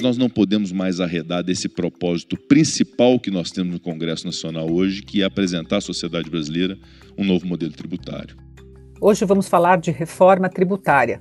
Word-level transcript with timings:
Nós 0.00 0.16
não 0.16 0.30
podemos 0.30 0.70
mais 0.70 1.00
arredar 1.00 1.42
desse 1.42 1.68
propósito 1.68 2.36
principal 2.36 3.18
que 3.18 3.32
nós 3.32 3.50
temos 3.50 3.72
no 3.72 3.80
Congresso 3.80 4.26
Nacional 4.26 4.70
hoje, 4.70 5.02
que 5.02 5.22
é 5.22 5.24
apresentar 5.24 5.78
à 5.78 5.80
sociedade 5.80 6.30
brasileira 6.30 6.78
um 7.18 7.24
novo 7.24 7.44
modelo 7.46 7.72
tributário. 7.72 8.36
Hoje 9.00 9.24
vamos 9.24 9.48
falar 9.48 9.78
de 9.78 9.90
reforma 9.90 10.48
tributária. 10.48 11.20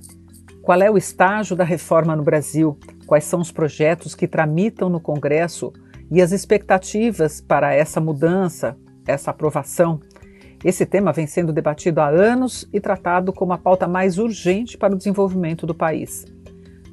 Qual 0.62 0.80
é 0.80 0.92
o 0.92 0.98
estágio 0.98 1.56
da 1.56 1.64
reforma 1.64 2.16
no 2.16 2.24
Brasil? 2.24 2.78
Quais 3.08 3.24
são 3.24 3.42
os 3.42 3.52
projetos 3.52 4.14
que 4.14 4.28
tramitam 4.28 4.90
no 4.90 5.00
Congresso 5.00 5.74
e 6.12 6.22
as 6.22 6.32
expectativas 6.32 7.42
para 7.42 7.74
essa 7.74 8.00
mudança, 8.00 8.78
essa 9.08 9.32
aprovação? 9.32 10.00
Esse 10.64 10.86
tema 10.86 11.12
vem 11.12 11.26
sendo 11.26 11.52
debatido 11.52 12.00
há 12.00 12.10
anos 12.10 12.68
e 12.72 12.80
tratado 12.80 13.34
como 13.34 13.54
a 13.54 13.58
pauta 13.58 13.88
mais 13.88 14.20
urgente 14.20 14.78
para 14.78 14.94
o 14.94 14.98
desenvolvimento 14.98 15.66
do 15.66 15.74
país. 15.74 16.26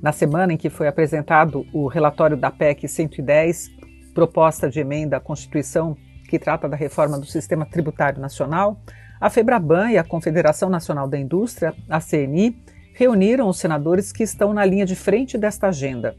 Na 0.05 0.13
semana 0.13 0.53
em 0.53 0.59
que 0.59 0.69
foi 0.69 0.87
apresentado 0.87 1.65
o 1.73 1.87
relatório 1.87 2.37
da 2.37 2.51
PEC 2.51 2.87
110, 2.87 3.71
proposta 4.13 4.69
de 4.69 4.79
emenda 4.79 5.17
à 5.17 5.21
Constituição 5.21 5.97
que 6.29 6.39
trata 6.39 6.69
da 6.69 6.77
reforma 6.77 7.19
do 7.19 7.25
sistema 7.25 7.65
tributário 7.65 8.21
nacional, 8.21 8.79
a 9.19 9.31
Febraban 9.31 9.93
e 9.93 9.97
a 9.97 10.05
Confederação 10.05 10.69
Nacional 10.69 11.09
da 11.09 11.19
Indústria, 11.19 11.75
a 11.89 12.03
CNI, 12.03 12.55
reuniram 12.93 13.49
os 13.49 13.57
senadores 13.57 14.13
que 14.13 14.23
estão 14.23 14.53
na 14.53 14.63
linha 14.63 14.85
de 14.85 14.95
frente 14.95 15.39
desta 15.39 15.69
agenda. 15.69 16.15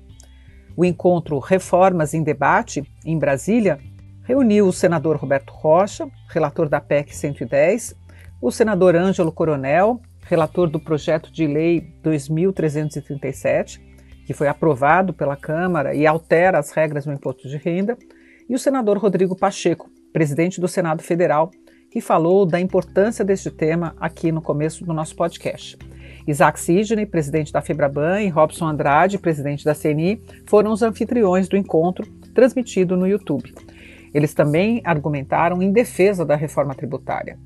O 0.76 0.84
encontro 0.84 1.38
Reformas 1.38 2.16
em 2.16 2.24
Debate, 2.24 2.84
em 3.06 3.20
Brasília, 3.20 3.78
reuniu 4.24 4.68
o 4.68 4.74
senador 4.74 5.16
Roberto 5.16 5.52
Rocha, 5.52 6.10
relator 6.30 6.68
da 6.68 6.82
PEC 6.82 7.16
110, 7.16 7.94
o 8.42 8.50
senador 8.50 8.96
Ângelo 8.96 9.32
Coronel, 9.32 10.02
relator 10.26 10.70
do 10.70 10.80
projeto 10.80 11.32
de 11.32 11.46
lei 11.48 11.82
2337, 12.02 13.82
que 14.26 14.34
foi 14.34 14.48
aprovado 14.48 15.14
pela 15.14 15.36
Câmara 15.36 15.94
e 15.94 16.06
altera 16.06 16.60
as 16.60 16.72
regras 16.72 17.06
do 17.06 17.14
imposto 17.14 17.48
de 17.48 17.58
renda, 17.58 17.98
e 18.50 18.56
o 18.56 18.60
senador 18.60 18.98
Rodrigo 18.98 19.36
Pacheco, 19.36 19.90
presidente 20.12 20.60
do 20.60 20.68
Senado 20.68 21.02
Federal, 21.04 21.52
que 21.92 22.02
falou 22.02 22.46
da 22.46 22.60
importância 22.60 23.24
deste 23.24 23.50
tema 23.50 23.96
aqui 24.00 24.32
no 24.32 24.42
começo 24.42 24.84
do 24.84 24.94
nosso 24.94 25.16
podcast. 25.16 25.78
Isaac 26.28 26.60
Sidney, 26.60 27.06
presidente 27.06 27.54
da 27.54 27.62
Febraban, 27.62 28.22
e 28.22 28.30
Robson 28.30 28.68
Andrade, 28.68 29.18
presidente 29.18 29.64
da 29.64 29.76
CNI, 29.76 30.22
foram 30.46 30.72
os 30.72 30.82
anfitriões 30.82 31.48
do 31.48 31.56
encontro, 31.56 32.06
transmitido 32.34 32.98
no 32.98 33.08
YouTube. 33.08 33.54
Eles 34.14 34.34
também 34.34 34.82
argumentaram 34.84 35.62
em 35.62 35.72
defesa 35.72 36.26
da 36.26 36.36
reforma 36.36 36.74
tributária. 36.74 37.38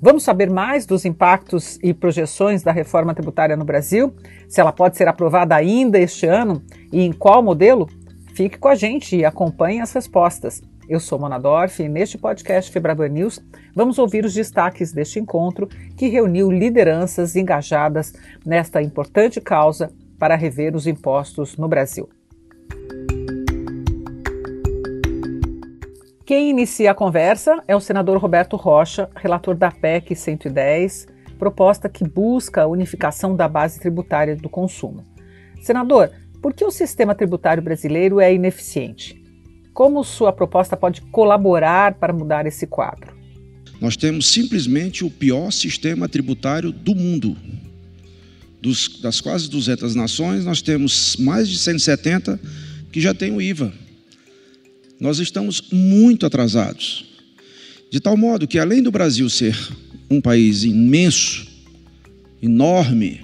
Vamos 0.00 0.22
saber 0.22 0.48
mais 0.48 0.86
dos 0.86 1.04
impactos 1.04 1.76
e 1.82 1.92
projeções 1.92 2.62
da 2.62 2.70
reforma 2.70 3.12
tributária 3.14 3.56
no 3.56 3.64
Brasil? 3.64 4.14
Se 4.48 4.60
ela 4.60 4.70
pode 4.70 4.96
ser 4.96 5.08
aprovada 5.08 5.56
ainda 5.56 5.98
este 5.98 6.24
ano 6.24 6.62
e 6.92 7.02
em 7.02 7.12
qual 7.12 7.42
modelo? 7.42 7.88
Fique 8.32 8.58
com 8.58 8.68
a 8.68 8.76
gente 8.76 9.16
e 9.16 9.24
acompanhe 9.24 9.80
as 9.80 9.92
respostas. 9.92 10.62
Eu 10.88 11.00
sou 11.00 11.18
Mona 11.18 11.36
Dorf 11.36 11.82
e 11.82 11.88
neste 11.88 12.16
podcast 12.16 12.70
Febraban 12.70 13.08
News 13.08 13.40
vamos 13.74 13.98
ouvir 13.98 14.24
os 14.24 14.32
destaques 14.32 14.92
deste 14.92 15.18
encontro 15.18 15.66
que 15.96 16.06
reuniu 16.06 16.48
lideranças 16.48 17.34
engajadas 17.34 18.12
nesta 18.46 18.80
importante 18.80 19.40
causa 19.40 19.92
para 20.16 20.36
rever 20.36 20.76
os 20.76 20.86
impostos 20.86 21.56
no 21.56 21.66
Brasil. 21.66 22.08
Quem 26.28 26.50
inicia 26.50 26.90
a 26.90 26.94
conversa 26.94 27.62
é 27.66 27.74
o 27.74 27.80
senador 27.80 28.18
Roberto 28.18 28.54
Rocha, 28.54 29.08
relator 29.16 29.56
da 29.56 29.70
PEC 29.70 30.14
110, 30.14 31.06
proposta 31.38 31.88
que 31.88 32.04
busca 32.06 32.60
a 32.60 32.66
unificação 32.66 33.34
da 33.34 33.48
base 33.48 33.80
tributária 33.80 34.36
do 34.36 34.46
consumo. 34.46 35.06
Senador, 35.62 36.10
por 36.42 36.52
que 36.52 36.66
o 36.66 36.70
sistema 36.70 37.14
tributário 37.14 37.62
brasileiro 37.62 38.20
é 38.20 38.34
ineficiente? 38.34 39.24
Como 39.72 40.04
sua 40.04 40.30
proposta 40.30 40.76
pode 40.76 41.00
colaborar 41.00 41.94
para 41.94 42.12
mudar 42.12 42.44
esse 42.44 42.66
quadro? 42.66 43.16
Nós 43.80 43.96
temos 43.96 44.26
simplesmente 44.26 45.06
o 45.06 45.10
pior 45.10 45.50
sistema 45.50 46.10
tributário 46.10 46.70
do 46.70 46.94
mundo. 46.94 47.38
Dos, 48.60 49.00
das 49.00 49.18
quase 49.22 49.48
200 49.48 49.94
nações, 49.94 50.44
nós 50.44 50.60
temos 50.60 51.16
mais 51.16 51.48
de 51.48 51.58
170 51.58 52.38
que 52.92 53.00
já 53.00 53.14
têm 53.14 53.34
o 53.34 53.40
IVA 53.40 53.87
nós 55.00 55.18
estamos 55.18 55.62
muito 55.70 56.26
atrasados. 56.26 57.04
De 57.90 58.00
tal 58.00 58.16
modo 58.16 58.46
que, 58.46 58.58
além 58.58 58.82
do 58.82 58.90
Brasil 58.90 59.28
ser 59.30 59.56
um 60.10 60.20
país 60.20 60.64
imenso, 60.64 61.46
enorme, 62.42 63.20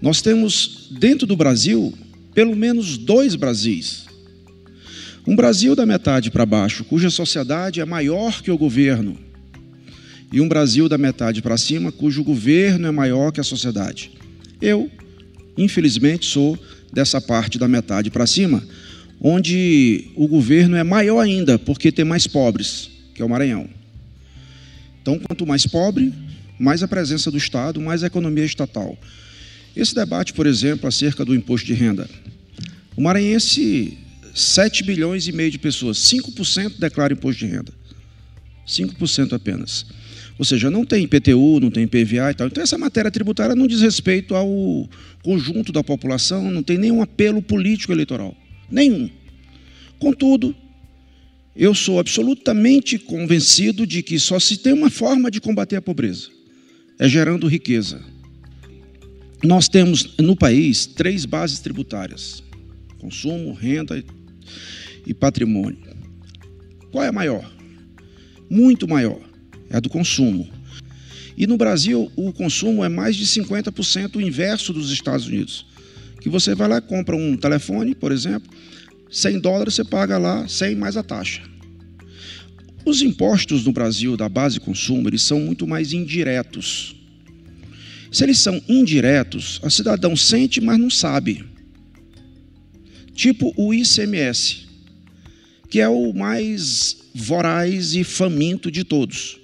nós 0.00 0.22
temos 0.22 0.88
dentro 0.90 1.26
do 1.26 1.36
Brasil 1.36 1.92
pelo 2.34 2.54
menos 2.54 2.96
dois 2.96 3.34
Brasis. 3.34 4.06
Um 5.26 5.34
Brasil 5.34 5.74
da 5.74 5.84
metade 5.84 6.30
para 6.30 6.46
baixo, 6.46 6.84
cuja 6.84 7.10
sociedade 7.10 7.80
é 7.80 7.84
maior 7.84 8.40
que 8.40 8.50
o 8.50 8.56
governo, 8.56 9.18
e 10.32 10.40
um 10.40 10.48
Brasil 10.48 10.88
da 10.88 10.98
metade 10.98 11.42
para 11.42 11.56
cima, 11.56 11.90
cujo 11.90 12.22
governo 12.22 12.86
é 12.86 12.90
maior 12.90 13.32
que 13.32 13.40
a 13.40 13.44
sociedade. 13.44 14.12
Eu, 14.60 14.90
infelizmente, 15.56 16.26
sou 16.26 16.58
dessa 16.92 17.20
parte 17.20 17.58
da 17.58 17.66
metade 17.66 18.10
para 18.10 18.26
cima, 18.26 18.62
onde 19.20 20.10
o 20.14 20.26
governo 20.28 20.76
é 20.76 20.84
maior 20.84 21.20
ainda, 21.20 21.58
porque 21.58 21.90
tem 21.90 22.04
mais 22.04 22.26
pobres, 22.26 22.90
que 23.14 23.22
é 23.22 23.24
o 23.24 23.28
Maranhão. 23.28 23.68
Então, 25.02 25.18
quanto 25.18 25.46
mais 25.46 25.66
pobre, 25.66 26.12
mais 26.58 26.82
a 26.82 26.88
presença 26.88 27.30
do 27.30 27.36
Estado, 27.36 27.80
mais 27.80 28.02
a 28.02 28.08
economia 28.08 28.44
estatal. 28.44 28.98
Esse 29.74 29.94
debate, 29.94 30.32
por 30.32 30.46
exemplo, 30.46 30.88
acerca 30.88 31.24
do 31.24 31.34
imposto 31.34 31.66
de 31.66 31.74
renda. 31.74 32.08
O 32.96 33.00
maranhense, 33.00 33.96
7 34.34 34.82
bilhões 34.82 35.28
e 35.28 35.32
meio 35.32 35.50
de 35.50 35.58
pessoas, 35.58 35.98
5% 35.98 36.78
declara 36.78 37.12
imposto 37.12 37.46
de 37.46 37.52
renda. 37.52 37.72
5% 38.66 39.32
apenas. 39.32 39.86
Ou 40.38 40.44
seja, 40.44 40.70
não 40.70 40.84
tem 40.84 41.04
IPTU, 41.04 41.58
não 41.60 41.70
tem 41.70 41.86
PVA 41.86 42.30
e 42.30 42.34
tal. 42.34 42.46
Então, 42.46 42.62
essa 42.62 42.76
matéria 42.76 43.10
tributária 43.10 43.54
não 43.54 43.66
diz 43.66 43.80
respeito 43.80 44.34
ao 44.34 44.88
conjunto 45.22 45.72
da 45.72 45.82
população, 45.82 46.50
não 46.50 46.62
tem 46.62 46.76
nenhum 46.76 47.00
apelo 47.00 47.40
político 47.40 47.92
eleitoral. 47.92 48.36
Nenhum. 48.70 49.10
Contudo, 49.98 50.54
eu 51.56 51.74
sou 51.74 51.98
absolutamente 51.98 52.98
convencido 52.98 53.86
de 53.86 54.02
que 54.02 54.18
só 54.18 54.38
se 54.38 54.58
tem 54.58 54.72
uma 54.72 54.90
forma 54.90 55.30
de 55.30 55.40
combater 55.40 55.76
a 55.76 55.82
pobreza: 55.82 56.28
é 56.98 57.08
gerando 57.08 57.48
riqueza. 57.48 58.00
Nós 59.42 59.68
temos 59.68 60.16
no 60.18 60.36
país 60.36 60.86
três 60.86 61.24
bases 61.24 61.60
tributárias: 61.60 62.42
consumo, 62.98 63.52
renda 63.52 64.02
e 65.06 65.14
patrimônio. 65.14 65.78
Qual 66.92 67.02
é 67.02 67.08
a 67.08 67.12
maior? 67.12 67.50
Muito 68.50 68.86
maior. 68.86 69.20
É 69.70 69.76
a 69.76 69.80
do 69.80 69.88
consumo. 69.88 70.48
E 71.36 71.46
no 71.46 71.56
Brasil, 71.56 72.10
o 72.16 72.32
consumo 72.32 72.82
é 72.84 72.88
mais 72.88 73.14
de 73.14 73.24
50% 73.24 74.16
o 74.16 74.20
inverso 74.20 74.72
dos 74.72 74.90
Estados 74.90 75.26
Unidos 75.26 75.66
que 76.20 76.28
você 76.28 76.54
vai 76.54 76.68
lá, 76.68 76.80
compra 76.80 77.16
um 77.16 77.36
telefone, 77.36 77.94
por 77.94 78.12
exemplo, 78.12 78.50
100 79.10 79.40
dólares 79.40 79.74
você 79.74 79.84
paga 79.84 80.18
lá 80.18 80.46
100 80.46 80.74
mais 80.74 80.96
a 80.96 81.02
taxa. 81.02 81.42
Os 82.84 83.02
impostos 83.02 83.64
no 83.64 83.72
Brasil 83.72 84.16
da 84.16 84.28
base 84.28 84.60
consumo, 84.60 85.08
eles 85.08 85.22
são 85.22 85.40
muito 85.40 85.66
mais 85.66 85.92
indiretos. 85.92 86.96
Se 88.10 88.24
eles 88.24 88.38
são 88.38 88.60
indiretos, 88.68 89.60
a 89.62 89.70
cidadão 89.70 90.16
sente, 90.16 90.60
mas 90.60 90.78
não 90.78 90.90
sabe. 90.90 91.44
Tipo 93.14 93.52
o 93.56 93.74
ICMS, 93.74 94.66
que 95.68 95.80
é 95.80 95.88
o 95.88 96.12
mais 96.14 96.96
voraz 97.14 97.94
e 97.94 98.04
faminto 98.04 98.70
de 98.70 98.84
todos. 98.84 99.38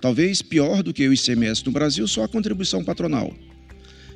Talvez 0.00 0.42
pior 0.42 0.82
do 0.82 0.92
que 0.92 1.08
o 1.08 1.14
ICMS 1.14 1.64
no 1.64 1.72
Brasil, 1.72 2.06
só 2.06 2.24
a 2.24 2.28
contribuição 2.28 2.84
patronal 2.84 3.34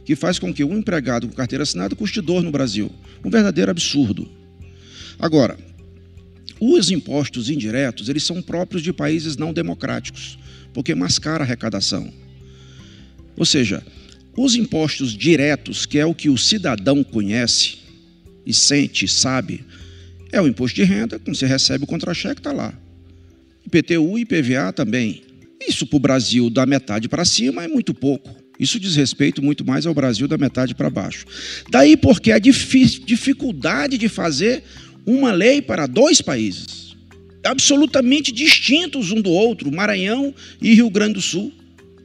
que 0.05 0.17
faz 0.17 0.39
com 0.39 0.53
que 0.53 0.65
um 0.65 0.79
empregado 0.79 1.29
com 1.29 1.35
carteira 1.35 1.63
assinada 1.63 1.95
custe 1.95 2.21
dor 2.21 2.43
no 2.43 2.51
Brasil. 2.51 2.91
Um 3.25 3.31
verdadeiro 3.31 3.71
absurdo. 3.71 4.29
Agora, 5.19 5.57
os 6.61 6.91
impostos 6.91 7.49
indiretos, 7.49 8.09
eles 8.09 8.25
são 8.25 8.43
próprios 8.43 8.83
de 8.83 8.93
países 8.93 9.37
não 9.37 9.53
democráticos, 9.53 10.39
porque 10.73 10.95
mascara 10.95 11.43
a 11.43 11.47
arrecadação. 11.47 12.13
Ou 13.37 13.45
seja, 13.45 13.83
os 14.37 14.55
impostos 14.55 15.17
diretos, 15.17 15.87
que 15.87 15.99
é 15.99 16.05
o 16.05 16.15
que 16.15 16.29
o 16.29 16.37
cidadão 16.37 17.03
conhece 17.03 17.79
e 18.45 18.53
sente, 18.53 19.09
sabe, 19.09 19.65
é 20.33 20.41
o 20.41 20.47
imposto 20.47 20.77
de 20.77 20.85
renda, 20.85 21.19
quando 21.19 21.37
você 21.37 21.47
recebe 21.47 21.85
o 21.85 21.87
contra-cheque, 21.87 22.41
está 22.41 22.53
lá. 22.53 22.73
IPTU 23.67 24.19
e 24.19 24.23
IPVA 24.23 24.73
também. 24.73 25.23
Isso 25.61 25.87
para 25.87 25.97
o 25.97 26.01
Brasil, 26.01 26.49
da 26.49 26.65
metade 26.65 27.09
para 27.09 27.25
cima, 27.25 27.65
é 27.65 27.69
muito 27.69 27.93
pouco. 27.93 28.35
Isso 28.59 28.79
diz 28.79 28.95
respeito 28.97 29.43
muito 29.43 29.65
mais 29.65 29.87
ao 29.87 29.95
Brasil 29.95 30.29
da 30.29 30.37
metade 30.37 30.75
para 30.75 30.91
baixo. 30.91 31.25
Daí 31.71 31.97
porque 31.97 32.31
a 32.33 32.39
dificuldade 32.39 33.97
de 33.97 34.09
fazer 34.09 34.63
uma 35.07 35.33
lei 35.33 35.63
para 35.63 35.87
dois 35.87 36.21
países, 36.21 36.95
absolutamente 37.45 38.31
distintos 38.31 39.11
um 39.11 39.21
do 39.21 39.31
outro, 39.31 39.73
Maranhão 39.73 40.35
e 40.61 40.75
Rio 40.75 40.91
Grande 40.91 41.15
do 41.15 41.23
Sul. 41.23 41.53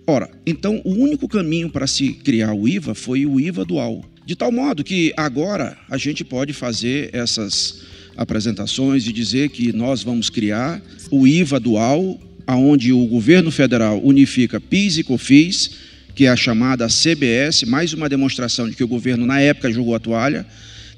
Ora, 0.07 0.29
então 0.45 0.81
o 0.85 0.91
único 0.91 1.27
caminho 1.27 1.69
para 1.69 1.87
se 1.87 2.13
criar 2.13 2.53
o 2.53 2.67
IVA 2.67 2.93
foi 2.93 3.25
o 3.25 3.39
IVA 3.39 3.65
dual. 3.65 4.05
De 4.25 4.35
tal 4.35 4.51
modo 4.51 4.83
que 4.83 5.13
agora 5.17 5.77
a 5.89 5.97
gente 5.97 6.23
pode 6.23 6.53
fazer 6.53 7.09
essas 7.13 7.81
apresentações 8.15 9.05
e 9.07 9.11
dizer 9.11 9.49
que 9.49 9.73
nós 9.73 10.03
vamos 10.03 10.29
criar 10.29 10.81
o 11.11 11.27
IVA 11.27 11.59
dual, 11.59 12.19
aonde 12.47 12.91
o 12.91 13.05
governo 13.07 13.51
federal 13.51 13.99
unifica 14.03 14.59
PIS 14.59 14.97
e 14.97 15.03
COFINS, 15.03 15.71
que 16.13 16.25
é 16.25 16.29
a 16.29 16.35
chamada 16.35 16.87
CBS, 16.87 17.63
mais 17.63 17.93
uma 17.93 18.07
demonstração 18.07 18.69
de 18.69 18.75
que 18.75 18.83
o 18.83 18.87
governo 18.87 19.25
na 19.25 19.41
época 19.41 19.71
jogou 19.71 19.95
a 19.95 19.99
toalha, 19.99 20.45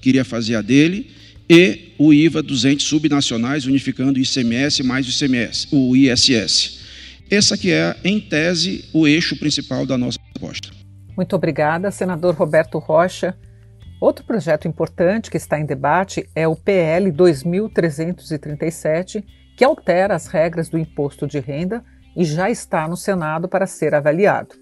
queria 0.02 0.24
fazer 0.24 0.56
a 0.56 0.62
dele, 0.62 1.10
e 1.50 1.94
o 1.98 2.14
IVA 2.14 2.44
dos 2.44 2.66
entes 2.66 2.86
subnacionais, 2.86 3.66
unificando 3.66 4.20
o 4.20 4.22
ICMS 4.22 4.84
mais 4.84 5.08
o 5.08 5.10
ICMS, 5.10 5.68
o 5.72 5.96
ISS. 5.96 6.80
Essa 7.30 7.58
que 7.58 7.72
é, 7.72 7.96
em 8.04 8.20
tese, 8.20 8.86
o 8.94 9.08
eixo 9.08 9.38
principal 9.38 9.86
da 9.86 9.98
nossa 9.98 10.20
proposta. 10.34 10.70
Muito 11.16 11.36
obrigada, 11.36 11.90
senador 11.90 12.36
Roberto 12.36 12.78
Rocha. 12.78 13.36
Outro 14.00 14.24
projeto 14.24 14.68
importante 14.68 15.32
que 15.32 15.38
está 15.38 15.60
em 15.60 15.66
debate 15.66 16.30
é 16.36 16.48
o 16.48 16.56
PL 16.56 17.12
2337, 17.12 19.26
que 19.58 19.66
altera 19.66 20.16
as 20.16 20.28
regras 20.28 20.70
do 20.70 20.78
imposto 20.78 21.26
de 21.26 21.40
renda 21.40 21.84
e 22.16 22.24
já 22.24 22.50
está 22.50 22.88
no 22.88 22.96
Senado 22.96 23.50
para 23.50 23.66
ser 23.66 23.96
avaliado. 23.96 24.56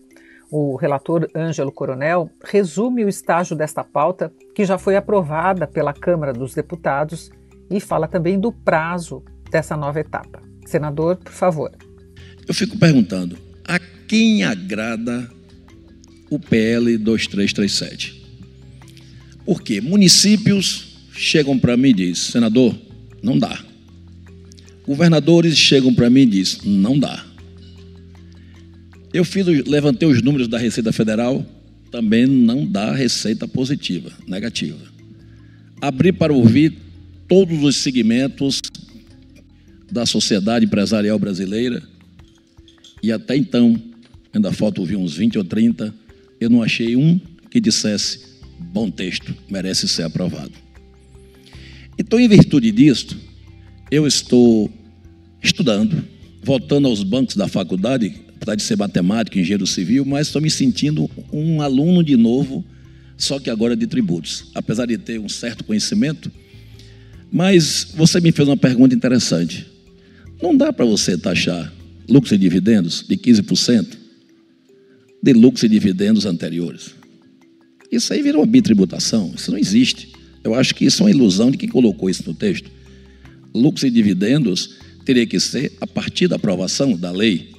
O 0.50 0.78
relator 0.78 1.28
Ângelo 1.36 1.72
Coronel 1.72 2.30
resume 2.42 3.04
o 3.04 3.10
estágio 3.10 3.58
desta 3.58 3.84
pauta, 3.84 4.32
que 4.56 4.64
já 4.64 4.78
foi 4.78 4.96
aprovada 4.96 5.68
pela 5.68 5.94
Câmara 5.94 6.32
dos 6.32 6.56
Deputados, 6.56 7.30
e 7.70 7.80
fala 7.82 8.08
também 8.08 8.40
do 8.40 8.54
prazo 8.54 9.22
dessa 9.52 9.76
nova 9.76 10.00
etapa. 10.00 10.42
Senador, 10.66 11.18
por 11.18 11.34
favor. 11.34 11.72
Eu 12.48 12.54
fico 12.54 12.78
perguntando: 12.78 13.38
a 13.68 13.78
quem 14.08 14.44
agrada 14.44 15.30
o 16.30 16.40
PL 16.40 16.98
2337? 16.98 18.24
Porque 19.46 19.82
municípios 19.82 21.10
chegam 21.12 21.60
para 21.60 21.76
mim 21.76 21.90
e 21.90 21.94
dizem, 21.94 22.32
senador, 22.32 22.76
não 23.22 23.38
dá. 23.38 23.75
Governadores 24.86 25.58
chegam 25.58 25.94
para 25.94 26.10
mim 26.10 26.22
e 26.22 26.26
dizem, 26.26 26.72
não 26.72 26.98
dá. 26.98 27.26
Eu 29.14 29.24
fiz, 29.24 29.46
levantei 29.66 30.08
os 30.08 30.22
números 30.22 30.48
da 30.48 30.58
Receita 30.58 30.92
Federal, 30.92 31.46
também 31.90 32.28
não 32.28 32.68
dá 32.68 32.94
receita 32.94 33.48
positiva, 33.48 34.12
negativa. 34.28 34.78
Abri 35.82 36.12
para 36.12 36.34
ouvir 36.34 36.74
todos 37.28 37.64
os 37.64 37.78
segmentos 37.78 38.62
da 39.90 40.06
sociedade 40.06 40.66
empresarial 40.66 41.18
brasileira 41.18 41.82
e 43.02 43.12
até 43.12 43.38
então, 43.38 43.82
ainda 44.34 44.52
falta 44.52 44.82
ouvir 44.82 44.96
uns 44.96 45.16
20 45.16 45.38
ou 45.38 45.44
30, 45.44 45.94
eu 46.40 46.50
não 46.50 46.62
achei 46.62 46.96
um 46.96 47.20
que 47.50 47.62
dissesse 47.62 48.20
bom 48.60 48.90
texto, 48.90 49.34
merece 49.50 49.88
ser 49.88 50.04
aprovado. 50.04 50.52
Então, 51.98 52.20
em 52.20 52.28
virtude 52.28 52.72
disto, 52.72 53.16
eu 53.92 54.08
estou 54.08 54.72
estudando, 55.42 56.04
voltando 56.44 56.88
aos 56.88 57.04
bancos 57.04 57.36
da 57.36 57.48
faculdade, 57.48 58.14
apesar 58.36 58.56
de 58.56 58.64
ser 58.64 58.78
matemático, 58.78 59.38
engenheiro 59.38 59.68
civil, 59.68 60.06
mas 60.06 60.28
estou 60.28 60.42
me 60.42 60.50
sentindo 60.50 61.10
um 61.32 61.62
aluno 61.62 62.04
de 62.04 62.16
novo, 62.16 62.66
só 63.18 63.40
que 63.40 63.50
agora 63.50 63.76
de 63.76 63.88
tributos. 63.88 64.50
Apesar 64.54 64.86
de 64.86 64.98
ter 64.98 65.20
um 65.20 65.30
certo 65.30 65.64
conhecimento, 65.64 66.32
mas 67.32 67.94
você 67.96 68.20
me 68.20 68.32
fez 68.32 68.48
uma 68.48 68.58
pergunta 68.58 68.96
interessante. 68.96 69.66
Não 70.42 70.56
dá 70.56 70.72
para 70.74 70.86
você 70.86 71.18
taxar 71.18 71.74
lucros 72.08 72.34
e 72.34 72.38
dividendos 72.38 73.06
de 73.08 73.18
15% 73.18 73.98
de 75.22 75.34
lucros 75.34 75.64
e 75.64 75.70
dividendos 75.70 76.26
anteriores. 76.26 76.94
Isso 77.92 78.14
aí 78.14 78.22
virou 78.22 78.46
bitributação, 78.46 79.34
isso 79.36 79.52
não 79.52 79.58
existe. 79.58 80.12
Eu 80.44 80.54
acho 80.54 80.76
que 80.76 80.86
isso 80.86 81.02
é 81.02 81.06
uma 81.06 81.12
ilusão 81.12 81.50
de 81.50 81.58
quem 81.58 81.70
colocou 81.70 82.10
isso 82.10 82.24
no 82.28 82.34
texto. 82.34 82.70
Lucros 83.56 83.84
e 83.84 83.90
dividendos 83.90 84.76
teria 85.06 85.26
que 85.26 85.40
ser 85.40 85.74
a 85.80 85.88
partir 85.88 86.28
da 86.28 86.36
aprovação 86.36 86.96
da 86.98 87.12
lei, 87.12 87.52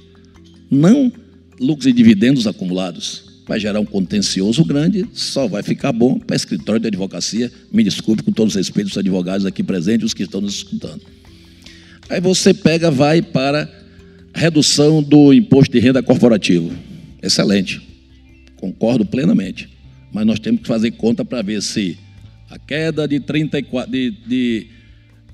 não 0.69 1.11
lucros 1.59 1.87
e 1.87 1.93
dividendos 1.93 2.45
acumulados. 2.45 3.25
Vai 3.47 3.59
gerar 3.59 3.79
um 3.79 3.85
contencioso 3.85 4.63
grande, 4.65 5.07
só 5.13 5.47
vai 5.47 5.63
ficar 5.63 5.93
bom 5.93 6.19
para 6.19 6.35
escritório 6.35 6.81
de 6.81 6.87
advocacia. 6.87 7.51
Me 7.71 7.81
desculpe 7.83 8.21
com 8.21 8.31
todos 8.31 8.53
os 8.53 8.57
respeitos 8.57 8.91
dos 8.91 8.97
advogados 8.97 9.45
aqui 9.45 9.63
presentes 9.63 10.07
os 10.07 10.13
que 10.13 10.23
estão 10.23 10.41
nos 10.41 10.55
escutando. 10.55 11.01
Aí 12.09 12.19
você 12.19 12.53
pega, 12.53 12.91
vai 12.91 13.21
para 13.21 13.69
redução 14.33 15.01
do 15.01 15.33
imposto 15.33 15.71
de 15.71 15.79
renda 15.79 16.03
corporativo. 16.03 16.71
Excelente. 17.23 17.81
Concordo 18.57 19.05
plenamente. 19.05 19.69
Mas 20.11 20.25
nós 20.25 20.39
temos 20.39 20.61
que 20.61 20.67
fazer 20.67 20.91
conta 20.91 21.23
para 21.23 21.41
ver 21.41 21.61
se 21.61 21.97
a 22.49 22.59
queda 22.59 23.07
de, 23.07 23.19
34, 23.19 23.91
de, 23.91 24.11
de 24.27 24.67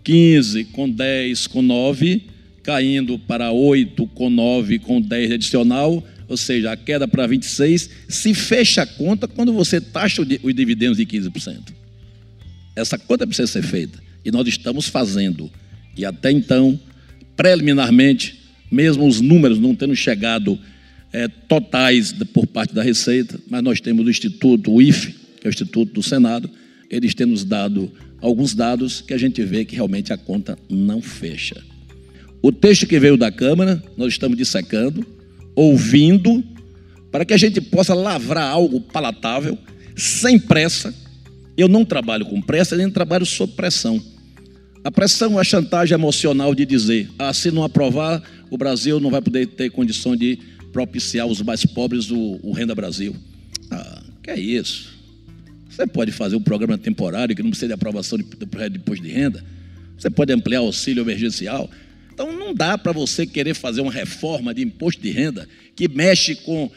15 0.03 0.65
com 0.65 0.89
10 0.89 1.47
com 1.47 1.61
9, 1.61 2.23
caindo 2.61 3.17
para 3.19 3.51
8 3.51 4.07
com 4.07 4.29
9 4.29 4.79
com 4.79 5.01
10 5.01 5.31
adicional, 5.31 6.05
ou 6.27 6.38
seja, 6.38 6.71
a 6.71 6.77
queda 6.77 7.07
para 7.07 7.27
26, 7.27 7.89
se 8.07 8.33
fecha 8.33 8.83
a 8.83 8.85
conta 8.85 9.27
quando 9.27 9.53
você 9.53 9.79
taxa 9.79 10.21
os 10.21 10.55
dividendos 10.55 10.97
de 10.97 11.05
15%. 11.05 11.73
Essa 12.75 12.97
conta 12.97 13.27
precisa 13.27 13.47
ser 13.47 13.63
feita. 13.63 14.01
E 14.25 14.31
nós 14.31 14.47
estamos 14.47 14.88
fazendo. 14.88 15.51
E 15.95 16.06
até 16.06 16.31
então, 16.31 16.79
preliminarmente, 17.35 18.39
mesmo 18.71 19.07
os 19.07 19.21
números 19.21 19.59
não 19.59 19.75
tendo 19.75 19.95
chegado 19.95 20.57
é, 21.11 21.27
totais 21.27 22.13
por 22.33 22.47
parte 22.47 22.73
da 22.73 22.81
Receita, 22.81 23.39
mas 23.47 23.61
nós 23.61 23.79
temos 23.79 24.06
o 24.06 24.09
Instituto, 24.09 24.71
o 24.71 24.81
IFE, 24.81 25.13
que 25.39 25.45
é 25.45 25.49
o 25.49 25.51
Instituto 25.51 25.94
do 25.94 26.01
Senado, 26.01 26.49
eles 26.94 27.16
têm 27.16 27.25
nos 27.25 27.44
dado 27.44 27.92
alguns 28.22 28.54
dados 28.54 29.01
que 29.01 29.13
a 29.13 29.18
gente 29.18 29.44
vê 29.44 29.66
que 29.66 29.75
realmente 29.75 30.13
a 30.13 30.18
conta 30.18 30.57
não 30.69 31.01
fecha. 31.01 31.62
O 32.42 32.51
texto 32.51 32.86
que 32.86 33.00
veio 33.00 33.18
da 33.18 33.31
Câmara, 33.31 33.81
nós 33.98 34.13
estamos 34.13 34.38
dissecando, 34.38 35.06
ouvindo, 35.56 36.44
para 37.12 37.25
que 37.25 37.34
a 37.34 37.38
gente 37.38 37.60
possa 37.60 37.94
lavrar 37.94 38.50
algo 38.50 38.80
palatável, 38.80 39.57
sem 39.95 40.38
pressa. 40.38 40.94
Eu 41.57 41.68
não 41.68 41.84
trabalho 41.84 42.25
com 42.25 42.42
pressa, 42.42 42.75
nem 42.75 42.90
trabalho 42.90 43.25
sob 43.25 43.54
pressão. 43.54 44.01
A 44.84 44.92
pressão 44.92 45.38
é 45.38 45.42
a 45.42 45.44
chantagem 45.44 45.95
emocional 45.95 46.54
de 46.54 46.66
dizer: 46.66 47.10
ah, 47.18 47.34
se 47.34 47.50
não 47.50 47.63
aprovar, 47.63 48.22
o 48.51 48.57
Brasil 48.57 49.00
não 49.00 49.10
vai 49.10 49.22
poder 49.22 49.48
ter 49.48 49.72
condição 49.72 50.16
de 50.16 50.38
propiciar 50.72 51.25
os 51.25 51.42
mais 51.42 51.66
pobres 51.66 52.12
o, 52.12 52.40
o 52.44 52.51
Renda 52.51 52.75
Brasil. 52.75 53.16
Ah, 53.72 54.04
que 54.22 54.31
é 54.31 54.40
isso? 54.40 54.93
Você 55.75 55.87
pode 55.87 56.11
fazer 56.11 56.35
um 56.35 56.41
programa 56.41 56.77
temporário 56.77 57.35
que 57.35 57.41
não 57.41 57.49
precisa 57.49 57.67
de 57.67 57.73
aprovação 57.73 58.17
de, 58.17 58.23
de 58.23 58.77
imposto 58.77 59.03
de 59.03 59.11
renda. 59.11 59.44
Você 59.97 60.09
pode 60.09 60.31
ampliar 60.31 60.61
o 60.61 60.65
auxílio 60.65 61.03
emergencial. 61.03 61.69
Então 62.13 62.31
não 62.31 62.53
dá 62.53 62.77
para 62.77 62.92
você 62.92 63.25
querer 63.25 63.53
fazer 63.53 63.81
uma 63.81 63.92
reforma 63.92 64.53
de 64.53 64.61
imposto 64.61 65.01
de 65.01 65.09
renda 65.09 65.47
que 65.75 65.87
mexe 65.87 66.35
com 66.35 66.69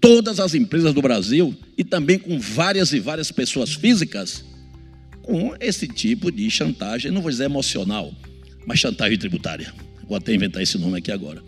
todas 0.00 0.38
as 0.38 0.54
empresas 0.54 0.92
do 0.92 1.00
Brasil 1.00 1.56
e 1.78 1.82
também 1.82 2.18
com 2.18 2.38
várias 2.38 2.92
e 2.92 3.00
várias 3.00 3.32
pessoas 3.32 3.72
físicas 3.72 4.44
com 5.22 5.56
esse 5.58 5.88
tipo 5.88 6.30
de 6.30 6.50
chantagem, 6.50 7.10
não 7.10 7.22
vou 7.22 7.30
dizer 7.30 7.44
emocional, 7.44 8.12
mas 8.66 8.78
chantagem 8.78 9.16
tributária. 9.16 9.72
Vou 10.06 10.18
até 10.18 10.34
inventar 10.34 10.62
esse 10.62 10.76
nome 10.76 10.98
aqui 10.98 11.10
agora 11.10 11.42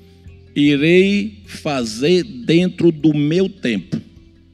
irei 0.57 1.43
fazer 1.45 2.23
dentro 2.25 2.91
do 2.91 3.13
meu 3.13 3.47
tempo, 3.47 4.01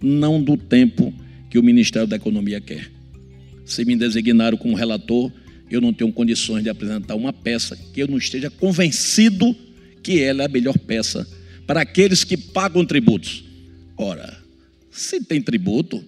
não 0.03 0.43
do 0.43 0.57
tempo 0.57 1.15
que 1.53 1.59
o 1.59 1.63
Ministério 1.63 2.09
da 2.09 2.17
Economia 2.17 2.63
quer. 2.63 2.91
Se 3.67 3.85
me 3.85 3.95
designaram 3.95 4.57
como 4.57 4.75
relator, 4.75 5.31
eu 5.71 5.83
não 5.83 5.93
tenho 5.93 6.11
condições 6.11 6.63
de 6.63 6.71
apresentar 6.71 7.15
uma 7.15 7.31
peça 7.31 7.77
que 7.93 8.01
eu 8.01 8.09
não 8.09 8.17
esteja 8.17 8.49
convencido 8.49 9.55
que 10.03 10.19
ela 10.19 10.45
é 10.45 10.47
a 10.47 10.49
melhor 10.49 10.79
peça 10.79 11.29
para 11.67 11.83
aqueles 11.83 12.25
que 12.25 12.39
pagam 12.39 12.87
tributos. 12.87 13.45
Ora, 13.99 14.35
se 14.91 15.21
tem 15.21 15.43
tributo, 15.43 16.03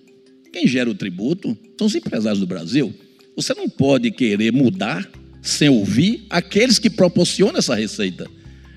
quem 0.50 0.66
gera 0.66 0.88
o 0.88 0.94
tributo 0.94 1.54
são 1.76 1.88
os 1.88 1.94
empresários 1.94 2.40
do 2.40 2.46
Brasil. 2.46 2.94
Você 3.36 3.52
não 3.52 3.68
pode 3.68 4.10
querer 4.12 4.50
mudar 4.50 5.06
sem 5.42 5.68
ouvir 5.68 6.24
aqueles 6.30 6.78
que 6.78 6.88
proporcionam 6.88 7.58
essa 7.58 7.74
receita. 7.74 8.26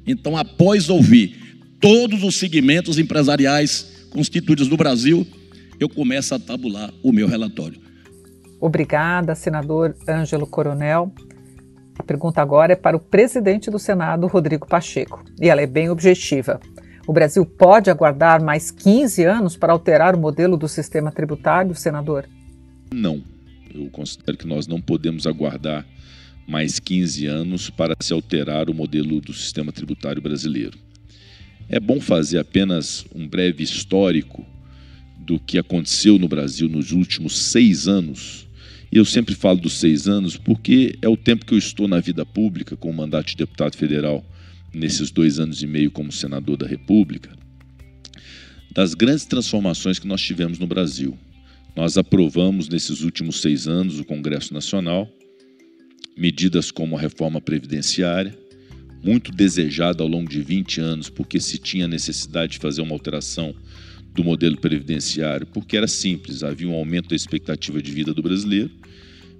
Então, 0.05 0.35
após 0.35 0.89
ouvir 0.89 1.33
todos 1.79 2.23
os 2.23 2.35
segmentos 2.35 2.99
empresariais 2.99 3.87
constituídos 4.09 4.67
no 4.67 4.75
Brasil, 4.75 5.25
eu 5.79 5.89
começo 5.89 6.33
a 6.33 6.39
tabular 6.39 6.91
o 7.03 7.11
meu 7.11 7.27
relatório. 7.27 7.79
Obrigada, 8.59 9.35
senador 9.35 9.95
Ângelo 10.07 10.47
Coronel. 10.47 11.13
A 11.97 12.03
pergunta 12.03 12.41
agora 12.41 12.73
é 12.73 12.75
para 12.75 12.97
o 12.97 12.99
presidente 12.99 13.69
do 13.69 13.79
Senado, 13.79 14.27
Rodrigo 14.27 14.67
Pacheco, 14.67 15.23
e 15.39 15.49
ela 15.49 15.61
é 15.61 15.67
bem 15.67 15.89
objetiva. 15.89 16.59
O 17.07 17.13
Brasil 17.13 17.45
pode 17.45 17.89
aguardar 17.89 18.43
mais 18.43 18.69
15 18.69 19.23
anos 19.23 19.55
para 19.55 19.71
alterar 19.71 20.15
o 20.15 20.19
modelo 20.19 20.57
do 20.57 20.67
sistema 20.67 21.11
tributário, 21.11 21.73
senador? 21.75 22.27
Não. 22.93 23.23
Eu 23.73 23.89
considero 23.89 24.37
que 24.37 24.47
nós 24.47 24.67
não 24.67 24.81
podemos 24.81 25.25
aguardar 25.27 25.85
mais 26.47 26.79
15 26.79 27.25
anos 27.25 27.69
para 27.69 27.95
se 27.99 28.13
alterar 28.13 28.69
o 28.69 28.73
modelo 28.73 29.21
do 29.21 29.33
sistema 29.33 29.71
tributário 29.71 30.21
brasileiro. 30.21 30.77
É 31.69 31.79
bom 31.79 31.99
fazer 31.99 32.39
apenas 32.39 33.05
um 33.13 33.27
breve 33.27 33.63
histórico 33.63 34.45
do 35.27 35.37
que 35.37 35.57
aconteceu 35.57 36.17
no 36.17 36.29
Brasil 36.29 36.69
nos 36.69 36.93
últimos 36.93 37.37
seis 37.37 37.85
anos, 37.85 38.47
e 38.89 38.95
eu 38.95 39.03
sempre 39.03 39.35
falo 39.35 39.59
dos 39.59 39.73
seis 39.73 40.07
anos 40.07 40.37
porque 40.37 40.97
é 41.01 41.09
o 41.09 41.17
tempo 41.17 41.45
que 41.45 41.53
eu 41.53 41.57
estou 41.57 41.85
na 41.85 41.99
vida 41.99 42.25
pública 42.25 42.77
com 42.77 42.89
o 42.89 42.93
mandato 42.93 43.27
de 43.27 43.35
deputado 43.35 43.75
federal 43.75 44.25
nesses 44.73 45.11
dois 45.11 45.37
anos 45.37 45.61
e 45.61 45.67
meio 45.67 45.91
como 45.91 46.13
senador 46.13 46.55
da 46.55 46.65
República, 46.65 47.29
das 48.71 48.93
grandes 48.93 49.25
transformações 49.25 49.99
que 49.99 50.07
nós 50.07 50.21
tivemos 50.21 50.59
no 50.59 50.65
Brasil. 50.65 51.17
Nós 51.75 51.97
aprovamos 51.97 52.69
nesses 52.69 53.01
últimos 53.01 53.41
seis 53.41 53.67
anos 53.67 53.99
o 53.99 54.05
Congresso 54.05 54.53
Nacional 54.53 55.11
medidas 56.15 56.71
como 56.71 56.97
a 56.97 56.99
reforma 56.99 57.41
previdenciária, 57.41 58.35
muito 59.03 59.31
desejada 59.31 60.01
ao 60.01 60.09
longo 60.09 60.29
de 60.29 60.41
20 60.41 60.81
anos, 60.81 61.09
porque 61.09 61.39
se 61.39 61.57
tinha 61.57 61.87
necessidade 61.87 62.53
de 62.53 62.59
fazer 62.59 62.81
uma 62.81 62.93
alteração 62.93 63.53
do 64.17 64.23
modelo 64.23 64.57
previdenciário, 64.57 65.45
porque 65.45 65.77
era 65.77 65.87
simples, 65.87 66.41
havia 66.41 66.67
um 66.67 66.73
aumento 66.73 67.09
da 67.09 67.15
expectativa 67.15 67.79
de 67.79 67.91
vida 67.91 68.15
do 68.15 68.23
brasileiro 68.23 68.71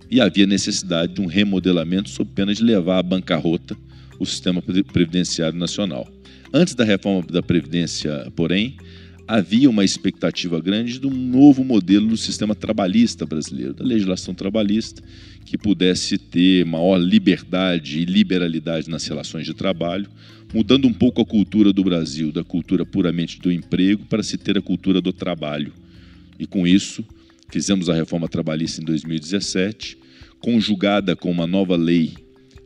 e 0.09 0.21
havia 0.21 0.45
necessidade 0.45 1.15
de 1.15 1.21
um 1.21 1.25
remodelamento 1.25 2.09
sob 2.09 2.29
pena 2.33 2.53
de 2.53 2.63
levar 2.63 2.99
à 2.99 3.03
bancarrota 3.03 3.75
o 4.19 4.25
sistema 4.25 4.61
previdenciário 4.61 5.57
nacional. 5.57 6.07
Antes 6.53 6.75
da 6.75 6.83
reforma 6.83 7.25
da 7.27 7.41
Previdência, 7.41 8.31
porém, 8.35 8.77
havia 9.27 9.67
uma 9.67 9.83
expectativa 9.83 10.61
grande 10.61 10.99
de 10.99 11.07
um 11.07 11.11
novo 11.11 11.63
modelo 11.63 12.07
do 12.07 12.17
sistema 12.17 12.53
trabalhista 12.53 13.25
brasileiro, 13.25 13.73
da 13.73 13.83
legislação 13.83 14.33
trabalhista, 14.33 15.01
que 15.43 15.57
pudesse 15.57 16.19
ter 16.19 16.65
maior 16.65 16.97
liberdade 16.97 17.99
e 17.99 18.05
liberalidade 18.05 18.89
nas 18.89 19.05
relações 19.07 19.45
de 19.45 19.55
trabalho, 19.55 20.07
mudando 20.53 20.85
um 20.85 20.93
pouco 20.93 21.21
a 21.21 21.25
cultura 21.25 21.73
do 21.73 21.83
Brasil, 21.83 22.31
da 22.31 22.43
cultura 22.43 22.85
puramente 22.85 23.39
do 23.39 23.51
emprego, 23.51 24.05
para 24.05 24.23
se 24.23 24.37
ter 24.37 24.57
a 24.57 24.61
cultura 24.61 25.01
do 25.01 25.11
trabalho. 25.11 25.73
E 26.39 26.45
com 26.45 26.65
isso, 26.65 27.03
fizemos 27.49 27.89
a 27.89 27.93
reforma 27.93 28.27
trabalhista 28.27 28.81
em 28.81 28.85
2017, 28.85 29.97
conjugada 30.39 31.15
com 31.15 31.31
uma 31.31 31.47
nova 31.47 31.75
lei 31.75 32.13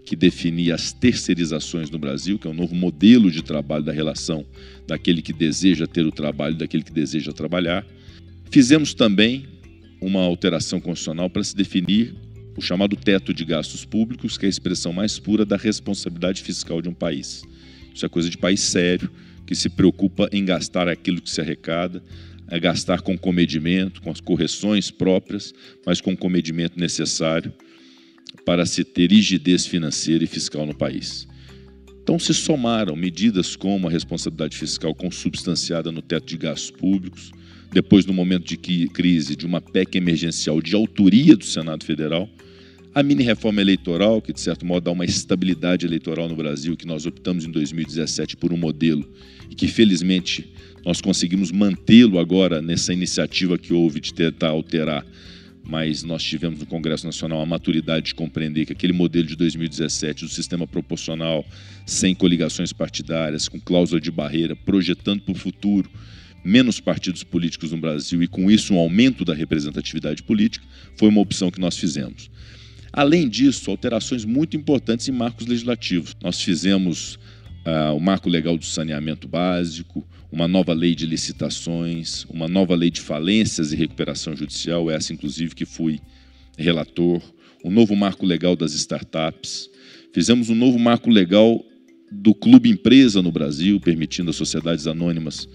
que 0.06 0.16
definia 0.16 0.76
as 0.76 0.92
terceirizações 0.92 1.90
no 1.90 1.98
Brasil, 1.98 2.38
que 2.38 2.48
é 2.48 2.50
um 2.50 2.56
novo 2.56 2.76
modelo 2.76 3.32
de 3.32 3.42
trabalho 3.42 3.84
da 3.84 3.92
relação 3.92 4.46
daquele 4.88 5.22
que 5.22 5.32
deseja 5.32 5.88
ter 5.88 6.06
o 6.06 6.12
trabalho 6.12 6.56
daquele 6.56 6.84
que 6.84 6.92
deseja 6.92 7.32
trabalhar. 7.32 7.86
Fizemos 8.50 8.94
também 8.94 9.46
uma 10.02 10.22
alteração 10.22 10.82
constitucional 10.82 11.30
para 11.30 11.44
se 11.44 11.56
definir 11.56 12.14
o 12.58 12.62
chamado 12.62 12.96
teto 12.96 13.34
de 13.34 13.46
gastos 13.46 13.86
públicos, 13.86 14.38
que 14.38 14.46
é 14.46 14.48
a 14.48 14.50
expressão 14.50 14.92
mais 14.92 15.18
pura 15.18 15.46
da 15.46 15.56
responsabilidade 15.56 16.42
fiscal 16.42 16.82
de 16.82 16.90
um 16.90 16.94
país. 16.94 17.44
Isso 17.94 18.06
é 18.06 18.10
coisa 18.10 18.30
de 18.30 18.38
país 18.38 18.60
sério, 18.60 19.10
que 19.46 19.56
se 19.56 19.70
preocupa 19.70 20.30
em 20.32 20.46
gastar 20.46 20.88
aquilo 20.88 21.22
que 21.22 21.30
se 21.30 21.42
arrecada, 21.42 22.04
é 22.48 22.60
gastar 22.60 23.02
com 23.02 23.18
comedimento, 23.18 24.02
com 24.02 24.12
as 24.12 24.20
correções 24.20 24.92
próprias, 24.92 25.54
mas 25.86 26.02
com 26.02 26.14
o 26.14 26.18
comedimento 26.18 26.80
necessário 26.80 27.54
para 28.46 28.66
se 28.66 28.84
ter 28.84 29.12
rigidez 29.12 29.66
financeira 29.66 30.24
e 30.24 30.28
fiscal 30.28 30.66
no 30.66 30.76
país. 30.76 31.28
Então 32.04 32.18
se 32.18 32.34
somaram 32.34 32.96
medidas 32.96 33.56
como 33.56 33.88
a 33.88 33.92
responsabilidade 33.92 34.58
fiscal 34.58 34.94
consubstanciada 34.94 35.92
no 35.92 36.02
teto 36.02 36.26
de 36.26 36.38
gastos 36.38 36.72
públicos, 36.72 37.32
depois 37.72 38.06
no 38.06 38.14
momento 38.14 38.46
de 38.46 38.88
crise 38.90 39.36
de 39.36 39.46
uma 39.46 39.62
PEC 39.62 39.98
emergencial 39.98 40.62
de 40.62 40.76
autoria 40.76 41.38
do 41.38 41.46
Senado 41.46 41.86
Federal, 41.86 42.30
a 42.94 43.02
mini 43.02 43.24
reforma 43.24 43.62
eleitoral, 43.62 44.22
que 44.22 44.34
de 44.34 44.42
certo 44.42 44.66
modo 44.66 44.84
dá 44.84 44.92
uma 44.92 45.06
estabilidade 45.06 45.86
eleitoral 45.86 46.28
no 46.28 46.36
Brasil, 46.36 46.76
que 46.76 46.86
nós 46.86 47.06
optamos 47.06 47.46
em 47.46 47.52
2017 47.52 48.36
por 48.36 48.52
um 48.52 48.58
modelo 48.58 49.10
e 49.50 49.56
que 49.56 49.68
felizmente 49.68 50.52
nós 50.86 51.00
conseguimos 51.00 51.52
mantê-lo 51.52 52.20
agora 52.20 52.62
nessa 52.62 52.92
iniciativa 52.92 53.58
que 53.58 53.74
houve 53.74 54.00
de 54.00 54.14
tentar 54.14 54.50
alterar 54.50 55.06
mas 55.64 56.04
nós 56.04 56.24
tivemos 56.24 56.60
no 56.60 56.66
Congresso 56.66 57.06
Nacional 57.06 57.42
a 57.42 57.46
maturidade 57.46 58.08
de 58.08 58.16
compreender 58.16 58.66
que 58.66 58.74
aquele 58.74 58.94
modelo 58.94 59.28
de 59.28 59.36
2017 59.36 60.26
do 60.26 60.30
sistema 60.30 60.68
proporcional, 60.68 61.46
sem 61.86 62.16
coligações 62.16 62.74
partidárias, 62.74 63.48
com 63.48 63.60
cláusula 63.60 64.02
de 64.02 64.12
barreira, 64.12 64.56
projetando 64.56 65.22
para 65.22 65.34
o 65.34 65.38
futuro 65.38 65.90
menos 66.44 66.80
partidos 66.80 67.24
políticos 67.24 67.72
no 67.72 67.78
Brasil 67.78 68.24
e 68.24 68.28
com 68.28 68.50
isso 68.50 68.74
um 68.74 68.80
aumento 68.80 69.24
da 69.24 69.34
representatividade 69.34 70.24
política, 70.24 70.66
foi 70.98 71.10
uma 71.10 71.22
opção 71.22 71.52
que 71.52 71.62
nós 71.62 71.78
fizemos. 71.78 72.32
Além 72.94 73.30
disso, 73.30 73.72
alterações 73.72 74.26
muito 74.26 74.58
importantes 74.58 75.08
em 75.08 75.12
marcos 75.12 75.48
legislativos. 75.48 76.16
Nós 76.22 76.42
fizemos 76.42 77.16
uh, 77.66 77.96
o 77.96 78.00
marco 78.00 78.30
legal 78.30 78.58
do 78.58 78.66
saneamento 78.66 79.28
básico, 79.28 80.06
uma 80.32 80.48
nova 80.48 80.74
lei 80.74 80.94
de 80.94 81.06
licitações, 81.06 82.26
uma 82.26 82.48
nova 82.48 82.76
lei 82.76 82.90
de 82.90 83.02
falências 83.02 83.72
e 83.72 83.76
recuperação 83.76 84.36
judicial, 84.36 84.90
essa 84.90 85.14
inclusive 85.14 85.56
que 85.56 85.66
fui 85.66 86.00
relator, 86.58 87.22
um 87.64 87.72
novo 87.72 87.96
marco 87.96 88.26
legal 88.26 88.56
das 88.56 88.74
startups. 88.74 89.70
Fizemos 90.14 90.50
um 90.50 90.56
novo 90.56 90.78
marco 90.80 91.10
legal 91.10 91.64
do 92.12 92.34
clube 92.34 92.70
empresa 92.70 93.22
no 93.22 93.32
Brasil, 93.32 93.80
permitindo 93.80 94.30
as 94.30 94.36
sociedades 94.36 94.86
anônimas 94.86 95.48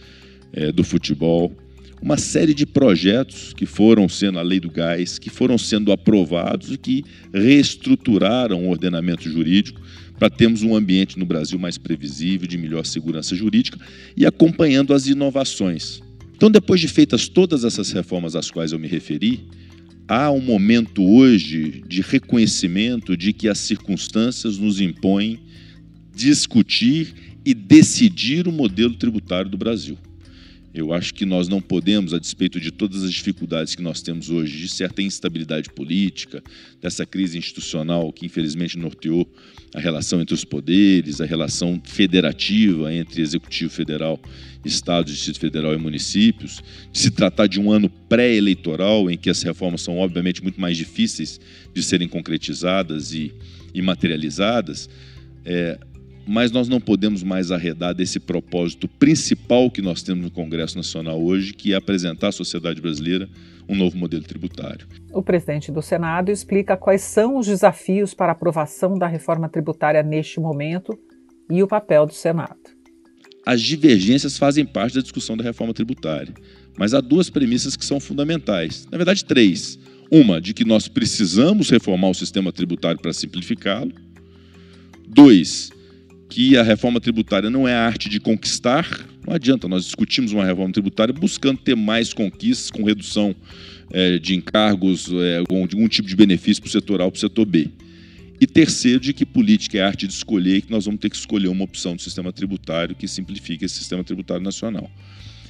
é, 0.52 0.72
do 0.72 0.82
futebol. 0.82 1.52
Uma 2.00 2.18
série 2.18 2.54
de 2.54 2.66
projetos 2.66 3.52
que 3.54 3.66
foram 3.66 4.08
sendo 4.08 4.38
a 4.38 4.42
lei 4.42 4.60
do 4.60 4.70
gás, 4.70 5.18
que 5.18 5.30
foram 5.30 5.56
sendo 5.56 5.90
aprovados 5.90 6.70
e 6.70 6.76
que 6.76 7.04
reestruturaram 7.32 8.64
o 8.64 8.70
ordenamento 8.70 9.28
jurídico 9.30 9.80
para 10.18 10.30
termos 10.30 10.62
um 10.62 10.74
ambiente 10.74 11.18
no 11.18 11.26
Brasil 11.26 11.58
mais 11.58 11.78
previsível, 11.78 12.46
de 12.46 12.58
melhor 12.58 12.84
segurança 12.84 13.34
jurídica 13.34 13.78
e 14.16 14.24
acompanhando 14.24 14.94
as 14.94 15.06
inovações. 15.06 16.00
Então, 16.36 16.50
depois 16.50 16.80
de 16.80 16.88
feitas 16.88 17.28
todas 17.28 17.64
essas 17.64 17.90
reformas 17.90 18.36
às 18.36 18.50
quais 18.50 18.72
eu 18.72 18.78
me 18.78 18.86
referi, 18.86 19.46
há 20.06 20.30
um 20.30 20.40
momento 20.40 21.02
hoje 21.02 21.82
de 21.88 22.02
reconhecimento 22.02 23.16
de 23.16 23.32
que 23.32 23.48
as 23.48 23.58
circunstâncias 23.58 24.58
nos 24.58 24.80
impõem 24.80 25.40
discutir 26.14 27.14
e 27.44 27.54
decidir 27.54 28.46
o 28.48 28.52
modelo 28.52 28.94
tributário 28.94 29.50
do 29.50 29.56
Brasil. 29.56 29.96
Eu 30.76 30.92
acho 30.92 31.14
que 31.14 31.25
nós 31.25 31.49
não 31.49 31.61
podemos, 31.61 32.12
a 32.12 32.18
despeito 32.18 32.61
de 32.61 32.71
todas 32.71 33.02
as 33.02 33.11
dificuldades 33.11 33.75
que 33.75 33.83
nós 33.83 34.02
temos 34.02 34.28
hoje, 34.28 34.59
de 34.59 34.68
certa 34.68 35.00
instabilidade 35.00 35.71
política, 35.71 36.42
dessa 36.83 37.06
crise 37.06 37.38
institucional 37.38 38.12
que 38.12 38.26
infelizmente 38.26 38.78
norteou 38.78 39.26
a 39.75 39.80
relação 39.80 40.21
entre 40.21 40.35
os 40.35 40.45
poderes, 40.45 41.18
a 41.23 41.25
relação 41.25 41.80
federativa 41.83 42.92
entre 42.92 43.23
Executivo 43.23 43.73
Federal, 43.73 44.21
Estado, 44.66 45.11
Distrito 45.11 45.40
Federal 45.40 45.73
e 45.73 45.78
municípios, 45.78 46.62
de 46.92 46.99
se 46.99 47.11
tratar 47.11 47.47
de 47.47 47.59
um 47.59 47.73
ano 47.73 47.88
pré-eleitoral 47.88 49.11
em 49.11 49.16
que 49.16 49.30
as 49.30 49.42
reformas 49.42 49.80
são 49.80 49.97
obviamente 49.97 50.42
muito 50.42 50.61
mais 50.61 50.76
difíceis 50.76 51.40
de 51.73 51.83
serem 51.83 52.06
concretizadas 52.06 53.14
e, 53.14 53.33
e 53.73 53.80
materializadas, 53.80 54.90
é, 55.42 55.78
mas 56.26 56.50
nós 56.50 56.68
não 56.68 56.80
podemos 56.80 57.23
mais 57.23 57.52
arredar 57.52 57.95
desse 57.95 58.18
propósito 58.18 58.88
principal 58.88 59.71
que 59.71 59.80
nós 59.80 60.02
temos 60.02 60.25
no 60.25 60.30
Congresso 60.30 60.76
Nacional 60.76 61.23
hoje, 61.23 61.52
que 61.52 61.73
é 61.73 61.76
apresentar 61.76 62.28
à 62.28 62.33
sociedade 62.33 62.80
brasileira 62.80 63.28
um 63.68 63.76
novo 63.76 63.97
modelo 63.97 64.25
tributário. 64.25 64.87
O 65.12 65.23
presidente 65.23 65.71
do 65.71 65.80
Senado 65.80 66.30
explica 66.30 66.76
quais 66.76 67.02
são 67.02 67.38
os 67.38 67.47
desafios 67.47 68.12
para 68.12 68.28
a 68.28 68.33
aprovação 68.33 68.99
da 68.99 69.06
reforma 69.06 69.49
tributária 69.49 70.02
neste 70.02 70.40
momento 70.40 70.99
e 71.50 71.62
o 71.62 71.68
papel 71.68 72.06
do 72.06 72.14
Senado. 72.14 72.76
As 73.45 73.62
divergências 73.62 74.37
fazem 74.37 74.66
parte 74.66 74.97
da 74.97 75.00
discussão 75.00 75.37
da 75.37 75.45
reforma 75.45 75.73
tributária, 75.73 76.35
mas 76.76 76.92
há 76.92 77.00
duas 77.00 77.30
premissas 77.30 77.76
que 77.76 77.85
são 77.85 78.00
fundamentais. 78.00 78.87
Na 78.90 78.99
verdade, 78.99 79.25
três. 79.25 79.78
Uma, 80.11 80.40
de 80.40 80.52
que 80.52 80.64
nós 80.64 80.88
precisamos 80.88 81.71
reformar 81.71 82.09
o 82.09 82.14
sistema 82.14 82.52
tributário 82.52 83.00
para 83.00 83.12
simplificá-lo. 83.12 83.92
Dois, 85.09 85.71
que 86.28 86.56
a 86.56 86.62
reforma 86.62 87.00
tributária 87.00 87.49
não 87.49 87.66
é 87.66 87.75
a 87.75 87.87
arte 87.87 88.09
de 88.09 88.21
conquistar. 88.21 89.06
Não 89.26 89.35
adianta, 89.35 89.68
nós 89.68 89.85
discutimos 89.85 90.33
uma 90.33 90.45
reforma 90.45 90.73
tributária 90.73 91.12
buscando 91.14 91.59
ter 91.59 91.76
mais 91.76 92.12
conquistas 92.12 92.71
com 92.71 92.85
redução 92.85 93.35
é, 93.92 94.18
de 94.18 94.35
encargos, 94.35 95.11
é, 95.12 95.42
com 95.49 95.62
algum 95.62 95.88
tipo 95.88 96.09
de 96.09 96.16
benefício 96.16 96.62
para 96.62 96.68
o 96.68 96.73
setor 96.73 97.00
A 97.00 97.11
para 97.11 97.16
o 97.16 97.21
setor 97.21 97.45
B. 97.45 97.71
E 98.40 98.47
terceiro, 98.47 99.00
de 99.00 99.12
que 99.14 99.25
política 99.25 99.78
é 99.78 99.80
a 99.80 99.87
arte 99.87 100.06
de 100.06 100.12
escolher 100.12 100.56
e 100.56 100.62
que 100.62 100.71
nós 100.71 100.85
vamos 100.85 101.00
ter 101.00 101.09
que 101.09 101.16
escolher 101.16 101.49
uma 101.49 101.64
opção 101.64 101.97
do 101.97 102.02
sistema 102.02 102.33
tributário 102.33 102.95
que 102.95 103.09
simplifique 103.09 103.64
esse 103.64 103.76
sistema 103.76 104.04
tributário 104.04 104.42
nacional. 104.42 104.90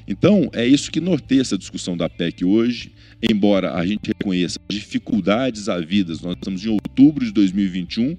Então, 0.07 0.49
é 0.53 0.65
isso 0.65 0.91
que 0.91 1.01
norteia 1.01 1.41
essa 1.41 1.59
discussão 1.59 1.97
da 1.97 2.09
PEC 2.09 2.45
hoje, 2.45 2.93
embora 3.21 3.75
a 3.75 3.85
gente 3.85 4.07
reconheça 4.07 4.61
as 4.69 4.77
dificuldades 4.77 5.69
havidas, 5.69 6.21
nós 6.21 6.37
estamos 6.37 6.65
em 6.65 6.69
outubro 6.69 7.25
de 7.25 7.33
2021, 7.33 8.17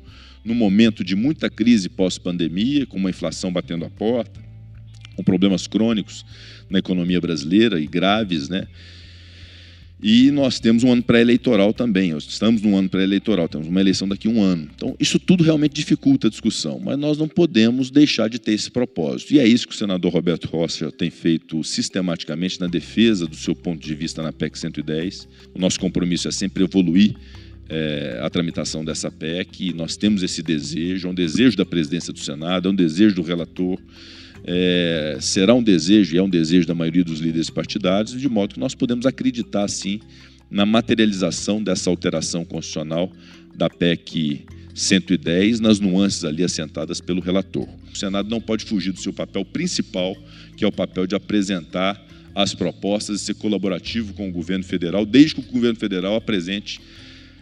num 0.47 0.55
momento 0.55 1.03
de 1.03 1.15
muita 1.15 1.49
crise 1.49 1.89
pós-pandemia, 1.89 2.85
com 2.85 2.97
uma 2.97 3.09
inflação 3.09 3.51
batendo 3.51 3.85
a 3.85 3.89
porta, 3.89 4.39
com 5.15 5.23
problemas 5.23 5.67
crônicos 5.67 6.25
na 6.69 6.79
economia 6.79 7.19
brasileira 7.19 7.79
e 7.79 7.85
graves, 7.85 8.47
né? 8.47 8.67
E 10.01 10.29
nós 10.29 10.59
temos 10.59 10.83
um 10.83 10.91
ano 10.91 11.01
pré-eleitoral 11.01 11.73
também. 11.73 12.15
Estamos 12.15 12.61
num 12.61 12.77
ano 12.77 12.87
pré-eleitoral, 12.87 13.49
temos 13.49 13.67
uma 13.67 13.81
eleição 13.81 14.07
daqui 14.07 14.27
a 14.27 14.31
um 14.31 14.43
ano. 14.43 14.69
Então, 14.75 14.95
isso 14.99 15.17
tudo 15.17 15.43
realmente 15.43 15.73
dificulta 15.73 16.27
a 16.27 16.29
discussão, 16.29 16.79
mas 16.79 16.99
nós 16.99 17.17
não 17.17 17.27
podemos 17.27 17.89
deixar 17.89 18.29
de 18.29 18.37
ter 18.37 18.53
esse 18.53 18.69
propósito. 18.69 19.33
E 19.33 19.39
é 19.39 19.47
isso 19.47 19.67
que 19.67 19.73
o 19.73 19.77
senador 19.77 20.13
Roberto 20.13 20.45
Rocha 20.45 20.91
tem 20.91 21.09
feito 21.09 21.63
sistematicamente 21.63 22.59
na 22.59 22.67
defesa 22.67 23.25
do 23.25 23.35
seu 23.35 23.55
ponto 23.55 23.83
de 23.83 23.95
vista 23.95 24.21
na 24.21 24.31
PEC 24.31 24.59
110. 24.59 25.27
O 25.55 25.59
nosso 25.59 25.79
compromisso 25.79 26.27
é 26.27 26.31
sempre 26.31 26.63
evoluir 26.63 27.15
é, 27.69 28.19
a 28.21 28.29
tramitação 28.29 28.83
dessa 28.83 29.11
PEC. 29.11 29.73
Nós 29.73 29.97
temos 29.97 30.23
esse 30.23 30.41
desejo, 30.41 31.07
é 31.07 31.11
um 31.11 31.15
desejo 31.15 31.57
da 31.57 31.65
presidência 31.65 32.13
do 32.13 32.19
Senado, 32.19 32.67
é 32.67 32.71
um 32.71 32.75
desejo 32.75 33.15
do 33.15 33.21
relator 33.21 33.79
é, 34.49 35.17
será 35.19 35.53
um 35.53 35.61
desejo, 35.61 36.15
e 36.15 36.17
é 36.17 36.23
um 36.23 36.29
desejo 36.29 36.65
da 36.65 36.73
maioria 36.73 37.03
dos 37.03 37.19
líderes 37.19 37.49
partidários, 37.49 38.19
de 38.19 38.29
modo 38.29 38.53
que 38.53 38.59
nós 38.59 38.73
podemos 38.73 39.05
acreditar, 39.05 39.67
sim, 39.67 39.99
na 40.49 40.65
materialização 40.65 41.61
dessa 41.61 41.89
alteração 41.89 42.45
constitucional 42.45 43.11
da 43.53 43.69
PEC 43.69 44.45
110, 44.73 45.59
nas 45.59 45.79
nuances 45.79 46.23
ali 46.23 46.43
assentadas 46.43 47.01
pelo 47.01 47.19
relator. 47.19 47.67
O 47.91 47.97
Senado 47.97 48.29
não 48.29 48.39
pode 48.39 48.63
fugir 48.63 48.93
do 48.93 48.99
seu 48.99 49.11
papel 49.11 49.43
principal, 49.43 50.15
que 50.55 50.63
é 50.63 50.67
o 50.67 50.71
papel 50.71 51.05
de 51.05 51.15
apresentar 51.15 52.01
as 52.33 52.53
propostas 52.53 53.19
e 53.19 53.25
ser 53.25 53.33
colaborativo 53.33 54.13
com 54.13 54.29
o 54.29 54.31
governo 54.31 54.63
federal, 54.63 55.05
desde 55.05 55.35
que 55.35 55.41
o 55.41 55.51
governo 55.51 55.77
federal 55.77 56.15
apresente 56.15 56.79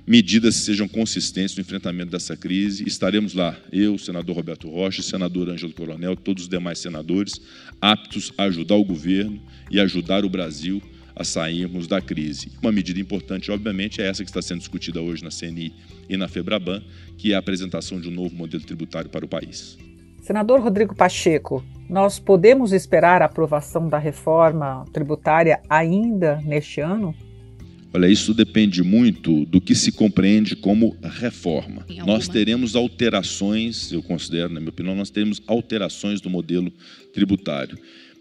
medidas 0.06 0.56
sejam 0.56 0.88
consistentes 0.88 1.56
no 1.56 1.62
enfrentamento 1.62 2.12
dessa 2.12 2.38
crise. 2.38 2.84
Estaremos 2.88 3.34
lá, 3.34 3.58
eu, 3.72 3.98
senador 3.98 4.36
Roberto 4.36 4.70
Rocha, 4.70 5.02
senador 5.02 5.50
Ângelo 5.50 5.74
Coronel, 5.74 6.16
todos 6.16 6.44
os 6.44 6.50
demais 6.50 6.80
senadores, 6.80 7.42
aptos 7.82 8.32
a 8.38 8.44
ajudar 8.44 8.76
o 8.76 8.86
governo 8.86 9.42
e 9.72 9.80
ajudar 9.80 10.24
o 10.24 10.30
Brasil 10.30 10.82
a 11.16 11.24
sairmos 11.24 11.88
da 11.88 12.02
crise. 12.02 12.52
Uma 12.62 12.72
medida 12.72 13.00
importante, 13.00 13.50
obviamente, 13.50 14.02
é 14.02 14.08
essa 14.08 14.24
que 14.24 14.30
está 14.30 14.42
sendo 14.42 14.60
discutida 14.60 15.02
hoje 15.02 15.24
na 15.24 15.30
CNI 15.30 15.74
e 16.10 16.18
na 16.18 16.28
FEBRABAN, 16.28 16.84
que 17.18 17.32
é 17.32 17.36
a 17.36 17.40
apresentação 17.40 18.00
de 18.00 18.10
um 18.10 18.12
novo 18.12 18.36
modelo 18.36 18.64
tributário 18.64 19.10
para 19.10 19.26
o 19.26 19.28
país. 19.28 19.78
Senador 20.22 20.60
Rodrigo 20.60 20.96
Pacheco, 20.96 21.64
nós 21.90 22.20
podemos 22.20 22.74
esperar 22.74 23.22
a 23.22 23.26
aprovação 23.26 23.88
da 23.88 23.98
reforma 23.98 24.84
tributária 24.92 25.62
ainda 25.70 26.42
neste 26.44 26.82
ano? 26.82 27.16
Olha, 27.96 28.10
isso 28.10 28.34
depende 28.34 28.84
muito 28.84 29.46
do 29.46 29.62
que 29.62 29.74
se 29.74 29.90
compreende 29.90 30.54
como 30.54 30.98
reforma. 31.02 31.86
Nós 32.06 32.28
teremos 32.28 32.76
alterações, 32.76 33.90
eu 33.90 34.04
considero, 34.04 34.54
na 34.54 34.60
minha 34.60 34.70
opinião, 34.70 34.94
nós 34.94 35.10
teremos 35.10 35.42
alterações 35.48 36.20
do 36.20 36.30
modelo 36.30 36.74
tributário. 37.14 37.78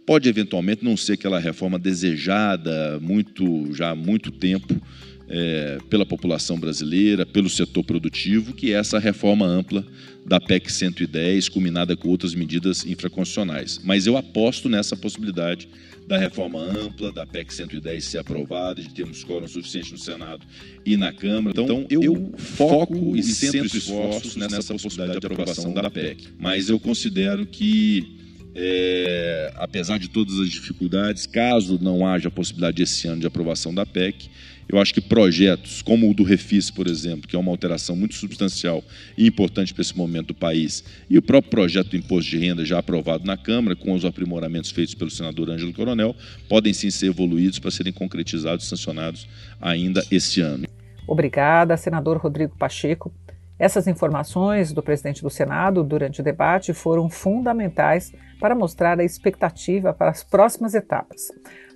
Pode 0.06 0.28
eventualmente 0.28 0.84
não 0.84 0.96
ser 0.96 1.14
aquela 1.14 1.40
reforma 1.40 1.76
desejada 1.76 3.00
muito 3.00 3.74
já 3.74 3.90
há 3.90 3.94
muito 3.96 4.30
tempo 4.30 4.80
é, 5.28 5.78
pela 5.90 6.06
população 6.06 6.56
brasileira, 6.56 7.26
pelo 7.26 7.50
setor 7.50 7.82
produtivo, 7.82 8.52
que 8.52 8.72
é 8.72 8.76
essa 8.76 9.00
reforma 9.00 9.44
ampla 9.44 9.84
da 10.24 10.40
PEC 10.40 10.70
110, 10.70 11.48
combinada 11.48 11.96
com 11.96 12.08
outras 12.10 12.32
medidas 12.32 12.86
infraconstitucionais. 12.86 13.80
Mas 13.82 14.06
eu 14.06 14.16
aposto 14.16 14.68
nessa 14.68 14.96
possibilidade 14.96 15.68
da 16.06 16.18
reforma 16.18 16.60
ampla, 16.60 17.10
da 17.12 17.26
PEC 17.26 17.52
110 17.52 18.04
ser 18.04 18.18
aprovada, 18.18 18.82
de 18.82 18.92
termos 18.92 19.24
quórum 19.24 19.48
suficiente 19.48 19.92
no 19.92 19.98
Senado 19.98 20.44
e 20.84 20.96
na 20.96 21.12
Câmara. 21.12 21.50
Então, 21.50 21.80
então 21.80 21.86
eu, 21.90 22.02
eu 22.02 22.32
foco 22.36 23.16
e 23.16 23.22
centro 23.22 23.66
esforços 23.66 24.36
nessa 24.36 24.74
possibilidade 24.74 25.20
de 25.20 25.26
aprovação 25.26 25.72
da 25.72 25.90
PEC. 25.90 26.28
Mas 26.38 26.68
eu 26.68 26.78
considero 26.78 27.46
que 27.46 28.23
é, 28.54 29.52
apesar 29.56 29.98
de 29.98 30.08
todas 30.08 30.38
as 30.38 30.48
dificuldades, 30.48 31.26
caso 31.26 31.78
não 31.80 32.06
haja 32.06 32.30
possibilidade 32.30 32.82
esse 32.82 33.08
ano 33.08 33.20
de 33.20 33.26
aprovação 33.26 33.74
da 33.74 33.84
PEC, 33.84 34.30
eu 34.68 34.78
acho 34.78 34.94
que 34.94 35.00
projetos 35.00 35.82
como 35.82 36.10
o 36.10 36.14
do 36.14 36.22
Refis, 36.22 36.70
por 36.70 36.86
exemplo, 36.86 37.28
que 37.28 37.36
é 37.36 37.38
uma 37.38 37.50
alteração 37.50 37.94
muito 37.94 38.14
substancial 38.14 38.82
e 39.16 39.26
importante 39.26 39.74
para 39.74 39.82
esse 39.82 39.96
momento 39.96 40.28
do 40.28 40.34
país, 40.34 40.82
e 41.08 41.18
o 41.18 41.22
próprio 41.22 41.50
projeto 41.50 41.90
do 41.90 41.96
imposto 41.96 42.30
de 42.30 42.38
renda 42.38 42.64
já 42.64 42.78
aprovado 42.78 43.26
na 43.26 43.36
Câmara, 43.36 43.76
com 43.76 43.92
os 43.92 44.04
aprimoramentos 44.04 44.70
feitos 44.70 44.94
pelo 44.94 45.10
senador 45.10 45.50
Ângelo 45.50 45.72
Coronel, 45.72 46.16
podem 46.48 46.72
sim 46.72 46.90
ser 46.90 47.06
evoluídos 47.06 47.58
para 47.58 47.70
serem 47.70 47.92
concretizados 47.92 48.64
e 48.64 48.68
sancionados 48.68 49.28
ainda 49.60 50.02
esse 50.10 50.40
ano. 50.40 50.66
Obrigada, 51.06 51.76
senador 51.76 52.16
Rodrigo 52.16 52.56
Pacheco. 52.56 53.12
Essas 53.58 53.86
informações 53.86 54.72
do 54.72 54.82
presidente 54.82 55.22
do 55.22 55.30
Senado 55.30 55.84
durante 55.84 56.20
o 56.20 56.24
debate 56.24 56.72
foram 56.72 57.08
fundamentais 57.08 58.12
para 58.40 58.54
mostrar 58.54 58.98
a 58.98 59.04
expectativa 59.04 59.92
para 59.92 60.10
as 60.10 60.24
próximas 60.24 60.74
etapas. 60.74 61.28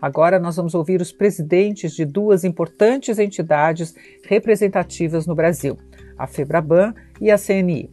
Agora 0.02 0.40
nós 0.40 0.56
vamos 0.56 0.74
ouvir 0.74 1.00
os 1.00 1.12
presidentes 1.12 1.94
de 1.94 2.04
duas 2.04 2.42
importantes 2.42 3.18
entidades 3.18 3.94
representativas 4.24 5.24
no 5.24 5.36
Brasil, 5.36 5.78
a 6.18 6.26
FEBRABAN 6.26 6.94
e 7.20 7.30
a 7.30 7.38
CNI. 7.38 7.88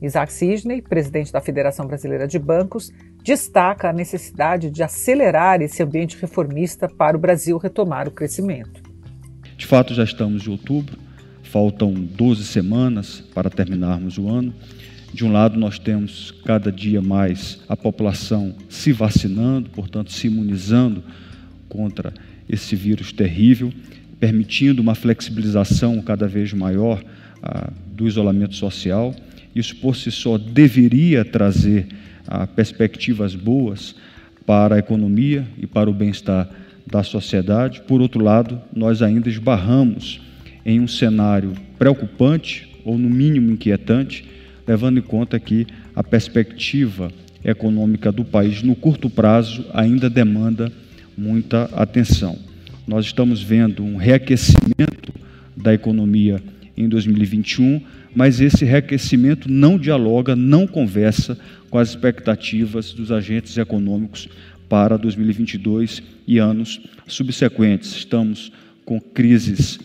Isaac 0.00 0.32
Sidney, 0.32 0.82
presidente 0.82 1.32
da 1.32 1.40
Federação 1.40 1.86
Brasileira 1.86 2.28
de 2.28 2.38
Bancos, 2.38 2.92
destaca 3.22 3.88
a 3.88 3.92
necessidade 3.92 4.70
de 4.70 4.82
acelerar 4.82 5.60
esse 5.60 5.82
ambiente 5.82 6.16
reformista 6.20 6.88
para 6.88 7.16
o 7.16 7.20
Brasil 7.20 7.56
retomar 7.56 8.06
o 8.06 8.12
crescimento. 8.12 8.82
De 9.56 9.66
fato, 9.66 9.94
já 9.94 10.04
estamos 10.04 10.46
em 10.46 10.50
outubro, 10.50 10.98
faltam 11.54 11.94
12 11.94 12.42
semanas 12.42 13.22
para 13.32 13.48
terminarmos 13.48 14.18
o 14.18 14.28
ano. 14.28 14.52
De 15.12 15.24
um 15.24 15.30
lado, 15.30 15.56
nós 15.56 15.78
temos 15.78 16.34
cada 16.44 16.72
dia 16.72 17.00
mais 17.00 17.60
a 17.68 17.76
população 17.76 18.56
se 18.68 18.92
vacinando, 18.92 19.70
portanto, 19.70 20.10
se 20.10 20.26
imunizando 20.26 21.00
contra 21.68 22.12
esse 22.48 22.74
vírus 22.74 23.12
terrível, 23.12 23.72
permitindo 24.18 24.82
uma 24.82 24.96
flexibilização 24.96 26.02
cada 26.02 26.26
vez 26.26 26.52
maior 26.52 27.00
ah, 27.40 27.70
do 27.86 28.08
isolamento 28.08 28.56
social. 28.56 29.14
Isso, 29.54 29.76
por 29.76 29.94
si 29.94 30.10
só, 30.10 30.36
deveria 30.36 31.24
trazer 31.24 31.86
ah, 32.26 32.48
perspectivas 32.48 33.36
boas 33.36 33.94
para 34.44 34.74
a 34.74 34.78
economia 34.80 35.46
e 35.56 35.68
para 35.68 35.88
o 35.88 35.94
bem-estar 35.94 36.50
da 36.84 37.04
sociedade. 37.04 37.80
Por 37.82 38.00
outro 38.00 38.24
lado, 38.24 38.60
nós 38.74 39.02
ainda 39.02 39.28
esbarramos 39.28 40.20
em 40.64 40.80
um 40.80 40.88
cenário 40.88 41.52
preocupante, 41.78 42.68
ou 42.84 42.98
no 42.98 43.08
mínimo 43.08 43.50
inquietante, 43.50 44.24
levando 44.66 44.98
em 44.98 45.02
conta 45.02 45.38
que 45.38 45.66
a 45.94 46.02
perspectiva 46.02 47.10
econômica 47.44 48.10
do 48.10 48.24
país 48.24 48.62
no 48.62 48.74
curto 48.74 49.10
prazo 49.10 49.64
ainda 49.72 50.08
demanda 50.08 50.72
muita 51.16 51.64
atenção. 51.74 52.38
Nós 52.86 53.06
estamos 53.06 53.42
vendo 53.42 53.82
um 53.82 53.96
reaquecimento 53.96 55.12
da 55.56 55.72
economia 55.72 56.42
em 56.76 56.88
2021, 56.88 57.80
mas 58.14 58.40
esse 58.40 58.64
reaquecimento 58.64 59.50
não 59.50 59.78
dialoga, 59.78 60.34
não 60.34 60.66
conversa 60.66 61.38
com 61.70 61.78
as 61.78 61.90
expectativas 61.90 62.92
dos 62.92 63.10
agentes 63.12 63.56
econômicos 63.56 64.28
para 64.68 64.96
2022 64.96 66.02
e 66.26 66.38
anos 66.38 66.80
subsequentes. 67.06 67.94
Estamos 67.96 68.52
com 68.84 69.00
crises 69.00 69.78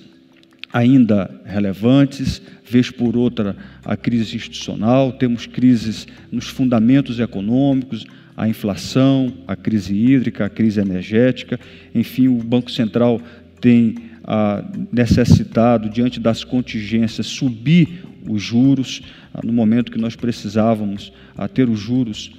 ainda 0.71 1.29
relevantes, 1.45 2.41
vez 2.63 2.91
por 2.91 3.17
outra 3.17 3.55
a 3.83 3.97
crise 3.97 4.35
institucional, 4.35 5.11
temos 5.11 5.45
crises 5.45 6.07
nos 6.31 6.47
fundamentos 6.47 7.19
econômicos, 7.19 8.05
a 8.37 8.47
inflação, 8.47 9.33
a 9.47 9.55
crise 9.55 9.93
hídrica, 9.93 10.45
a 10.45 10.49
crise 10.49 10.79
energética, 10.79 11.59
enfim, 11.93 12.27
o 12.27 12.35
Banco 12.35 12.71
Central 12.71 13.21
tem 13.59 13.95
ah, 14.23 14.63
necessitado, 14.91 15.89
diante 15.89 16.19
das 16.19 16.43
contingências, 16.43 17.27
subir 17.27 18.03
os 18.27 18.41
juros, 18.41 19.01
ah, 19.33 19.41
no 19.43 19.51
momento 19.51 19.91
que 19.91 19.97
nós 19.97 20.15
precisávamos 20.15 21.11
ah, 21.37 21.47
ter 21.47 21.67
os 21.67 21.79
juros 21.79 22.31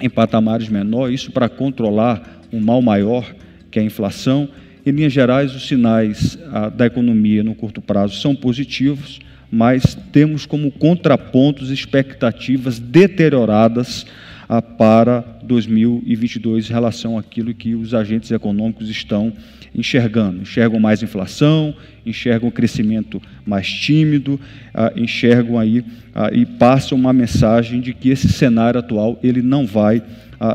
em 0.00 0.08
patamares 0.08 0.68
menores, 0.68 1.20
isso 1.20 1.32
para 1.32 1.48
controlar 1.48 2.42
um 2.52 2.60
mal 2.60 2.80
maior, 2.80 3.34
que 3.70 3.78
é 3.78 3.82
a 3.82 3.84
inflação, 3.84 4.48
em 4.86 4.92
linhas 4.92 5.12
gerais, 5.12 5.52
os 5.52 5.66
sinais 5.66 6.38
ah, 6.52 6.68
da 6.68 6.86
economia 6.86 7.42
no 7.42 7.56
curto 7.56 7.80
prazo 7.80 8.20
são 8.20 8.36
positivos, 8.36 9.18
mas 9.50 9.98
temos 10.12 10.46
como 10.46 10.70
contrapontos 10.70 11.70
expectativas 11.70 12.78
deterioradas 12.78 14.06
ah, 14.48 14.62
para 14.62 15.22
2022 15.42 16.70
em 16.70 16.72
relação 16.72 17.18
àquilo 17.18 17.52
que 17.52 17.74
os 17.74 17.94
agentes 17.94 18.30
econômicos 18.30 18.88
estão 18.88 19.32
enxergando. 19.74 20.42
Enxergam 20.42 20.78
mais 20.78 21.02
inflação, 21.02 21.74
enxergam 22.06 22.48
crescimento 22.48 23.20
mais 23.44 23.68
tímido, 23.68 24.40
ah, 24.72 24.92
enxergam 24.94 25.58
aí 25.58 25.84
e 26.32 26.46
passam 26.46 26.96
uma 26.96 27.12
mensagem 27.12 27.80
de 27.80 27.92
que 27.92 28.08
esse 28.08 28.28
cenário 28.28 28.78
atual 28.78 29.18
ele 29.20 29.42
não 29.42 29.66
vai 29.66 30.00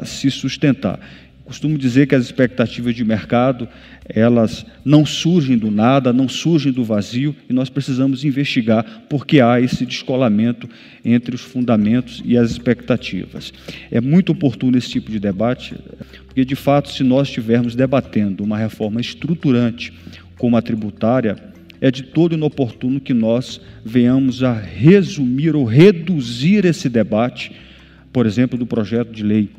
se 0.06 0.32
sustentar. 0.32 1.00
Costumo 1.52 1.78
dizer 1.78 2.08
que 2.08 2.16
as 2.16 2.24
expectativas 2.24 2.96
de 2.96 3.04
mercado, 3.04 3.68
elas 4.14 4.66
não 4.84 5.06
surgem 5.06 5.58
do 5.58 5.72
nada, 5.72 6.12
não 6.12 6.28
surgem 6.28 6.72
do 6.72 6.84
vazio, 6.84 7.36
e 7.50 7.54
nós 7.54 7.70
precisamos 7.70 8.24
investigar 8.24 9.04
por 9.10 9.26
que 9.26 9.40
há 9.40 9.60
esse 9.60 9.86
descolamento 9.86 10.70
entre 11.04 11.36
os 11.36 11.42
fundamentos 11.42 12.22
e 12.26 12.38
as 12.38 12.52
expectativas. 12.52 13.54
É 13.90 14.02
muito 14.02 14.32
oportuno 14.32 14.78
esse 14.78 14.90
tipo 14.90 15.12
de 15.12 15.20
debate, 15.20 15.76
porque, 16.26 16.46
de 16.46 16.56
fato, 16.56 16.90
se 16.90 17.04
nós 17.04 17.28
estivermos 17.28 17.76
debatendo 17.76 18.44
uma 18.44 18.58
reforma 18.58 19.00
estruturante, 19.00 19.94
como 20.38 20.58
a 20.58 20.62
tributária, 20.62 21.36
é 21.80 21.90
de 21.90 22.04
todo 22.04 22.36
inoportuno 22.36 23.00
que 23.00 23.14
nós 23.14 23.60
venhamos 23.84 24.44
a 24.44 24.54
resumir 24.54 25.56
ou 25.56 25.66
reduzir 25.66 26.66
esse 26.66 26.88
debate, 26.88 27.52
por 28.14 28.26
exemplo, 28.26 28.58
do 28.58 28.68
projeto 28.68 29.12
de 29.12 29.24
lei 29.24 29.50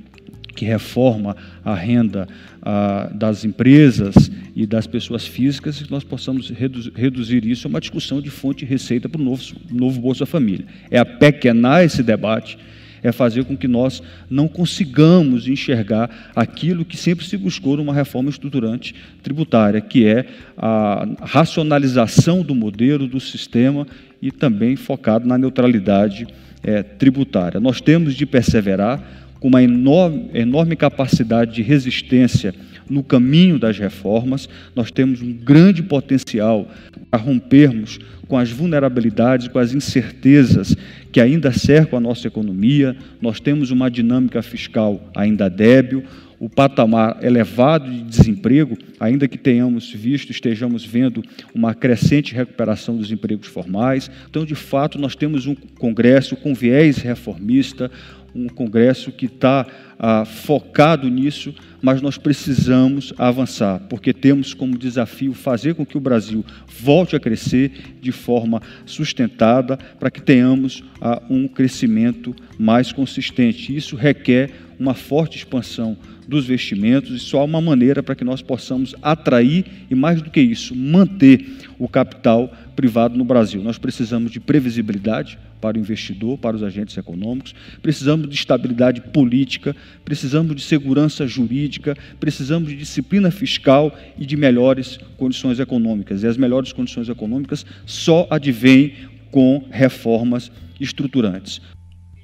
que 0.62 0.64
reforma 0.64 1.36
a 1.64 1.74
renda 1.74 2.28
ah, 2.62 3.10
das 3.12 3.44
empresas 3.44 4.30
e 4.54 4.64
das 4.64 4.86
pessoas 4.86 5.26
físicas, 5.26 5.82
que 5.82 5.90
nós 5.90 6.04
possamos 6.04 6.52
reduzir 6.94 7.44
isso 7.44 7.66
a 7.66 7.68
uma 7.68 7.80
discussão 7.80 8.20
de 8.20 8.30
fonte 8.30 8.64
e 8.64 8.68
receita 8.68 9.08
para 9.08 9.20
o 9.20 9.24
novo, 9.24 9.42
novo 9.68 10.00
Bolsa 10.00 10.24
Família. 10.24 10.64
É 10.88 11.00
apequenar 11.00 11.82
esse 11.82 12.00
debate 12.00 12.56
é 13.02 13.10
fazer 13.10 13.44
com 13.44 13.56
que 13.56 13.66
nós 13.66 14.00
não 14.30 14.46
consigamos 14.46 15.48
enxergar 15.48 16.30
aquilo 16.36 16.84
que 16.84 16.96
sempre 16.96 17.26
se 17.26 17.36
buscou 17.36 17.76
numa 17.76 17.92
reforma 17.92 18.30
estruturante 18.30 18.94
tributária, 19.24 19.80
que 19.80 20.06
é 20.06 20.24
a 20.56 21.04
racionalização 21.22 22.44
do 22.44 22.54
modelo, 22.54 23.08
do 23.08 23.18
sistema 23.18 23.84
e 24.20 24.30
também 24.30 24.76
focado 24.76 25.26
na 25.26 25.36
neutralidade 25.36 26.28
é, 26.62 26.84
tributária. 26.84 27.58
Nós 27.58 27.80
temos 27.80 28.14
de 28.14 28.24
perseverar 28.24 29.21
com 29.42 29.48
uma 29.48 29.60
enorme, 29.60 30.30
enorme 30.32 30.76
capacidade 30.76 31.52
de 31.52 31.62
resistência 31.62 32.54
no 32.88 33.02
caminho 33.02 33.58
das 33.58 33.76
reformas, 33.76 34.48
nós 34.72 34.92
temos 34.92 35.20
um 35.20 35.32
grande 35.32 35.82
potencial 35.82 36.70
a 37.10 37.16
rompermos 37.16 37.98
com 38.28 38.38
as 38.38 38.52
vulnerabilidades, 38.52 39.48
com 39.48 39.58
as 39.58 39.74
incertezas 39.74 40.76
que 41.10 41.20
ainda 41.20 41.50
cercam 41.50 41.98
a 41.98 42.00
nossa 42.00 42.28
economia. 42.28 42.96
Nós 43.20 43.40
temos 43.40 43.72
uma 43.72 43.90
dinâmica 43.90 44.42
fiscal 44.42 45.10
ainda 45.12 45.50
débil, 45.50 46.04
o 46.38 46.48
patamar 46.48 47.18
elevado 47.22 47.90
de 47.90 48.02
desemprego, 48.02 48.76
ainda 48.98 49.28
que 49.28 49.38
tenhamos 49.38 49.92
visto, 49.92 50.30
estejamos 50.30 50.84
vendo 50.84 51.22
uma 51.54 51.72
crescente 51.72 52.34
recuperação 52.34 52.96
dos 52.96 53.12
empregos 53.12 53.46
formais. 53.46 54.10
Então, 54.28 54.44
de 54.44 54.56
fato, 54.56 54.98
nós 54.98 55.14
temos 55.14 55.46
um 55.46 55.54
Congresso 55.54 56.34
com 56.34 56.52
viés 56.52 56.98
reformista, 56.98 57.90
um 58.34 58.48
Congresso 58.48 59.12
que 59.12 59.26
está 59.26 59.66
ah, 59.98 60.24
focado 60.24 61.08
nisso, 61.08 61.54
mas 61.80 62.00
nós 62.00 62.16
precisamos 62.16 63.12
avançar, 63.18 63.80
porque 63.88 64.12
temos 64.12 64.54
como 64.54 64.78
desafio 64.78 65.32
fazer 65.32 65.74
com 65.74 65.84
que 65.84 65.96
o 65.96 66.00
Brasil 66.00 66.44
volte 66.66 67.16
a 67.16 67.20
crescer 67.20 67.96
de 68.00 68.12
forma 68.12 68.60
sustentada, 68.86 69.76
para 69.76 70.10
que 70.10 70.22
tenhamos 70.22 70.82
ah, 71.00 71.22
um 71.28 71.46
crescimento 71.46 72.34
mais 72.58 72.92
consistente. 72.92 73.76
Isso 73.76 73.96
requer 73.96 74.50
uma 74.82 74.94
forte 74.94 75.38
expansão 75.38 75.96
dos 76.26 76.46
vestimentos 76.46 77.10
e 77.14 77.18
só 77.18 77.40
há 77.40 77.44
uma 77.44 77.60
maneira 77.60 78.02
para 78.02 78.14
que 78.14 78.24
nós 78.24 78.42
possamos 78.42 78.94
atrair 79.00 79.64
e, 79.90 79.94
mais 79.94 80.20
do 80.20 80.30
que 80.30 80.40
isso, 80.40 80.74
manter 80.74 81.46
o 81.78 81.88
capital 81.88 82.52
privado 82.74 83.16
no 83.16 83.24
Brasil. 83.24 83.62
Nós 83.62 83.78
precisamos 83.78 84.30
de 84.30 84.40
previsibilidade 84.40 85.38
para 85.60 85.76
o 85.76 85.80
investidor, 85.80 86.38
para 86.38 86.56
os 86.56 86.62
agentes 86.62 86.96
econômicos, 86.96 87.54
precisamos 87.80 88.28
de 88.28 88.34
estabilidade 88.34 89.00
política, 89.00 89.76
precisamos 90.04 90.56
de 90.56 90.62
segurança 90.62 91.24
jurídica, 91.26 91.96
precisamos 92.18 92.68
de 92.68 92.76
disciplina 92.76 93.30
fiscal 93.30 93.96
e 94.18 94.26
de 94.26 94.36
melhores 94.36 94.98
condições 95.16 95.60
econômicas. 95.60 96.24
E 96.24 96.26
as 96.26 96.36
melhores 96.36 96.72
condições 96.72 97.08
econômicas 97.08 97.64
só 97.86 98.26
advêm 98.28 98.94
com 99.30 99.64
reformas 99.70 100.50
estruturantes. 100.80 101.60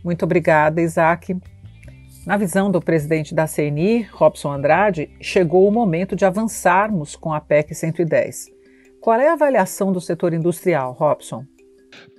Muito 0.03 0.25
obrigada, 0.25 0.81
Isaac. 0.81 1.37
Na 2.29 2.37
visão 2.37 2.71
do 2.71 2.79
presidente 2.79 3.35
da 3.35 3.47
CNI, 3.49 4.07
Robson 4.13 4.53
Andrade, 4.53 5.09
chegou 5.19 5.67
o 5.67 5.73
momento 5.73 6.15
de 6.15 6.27
avançarmos 6.27 7.17
com 7.17 7.33
a 7.33 7.41
PEC 7.41 7.75
110. 7.75 8.49
Qual 9.01 9.19
é 9.19 9.31
a 9.31 9.33
avaliação 9.33 9.95
do 9.95 9.99
setor 9.99 10.35
industrial, 10.35 10.93
Robson? 10.93 11.47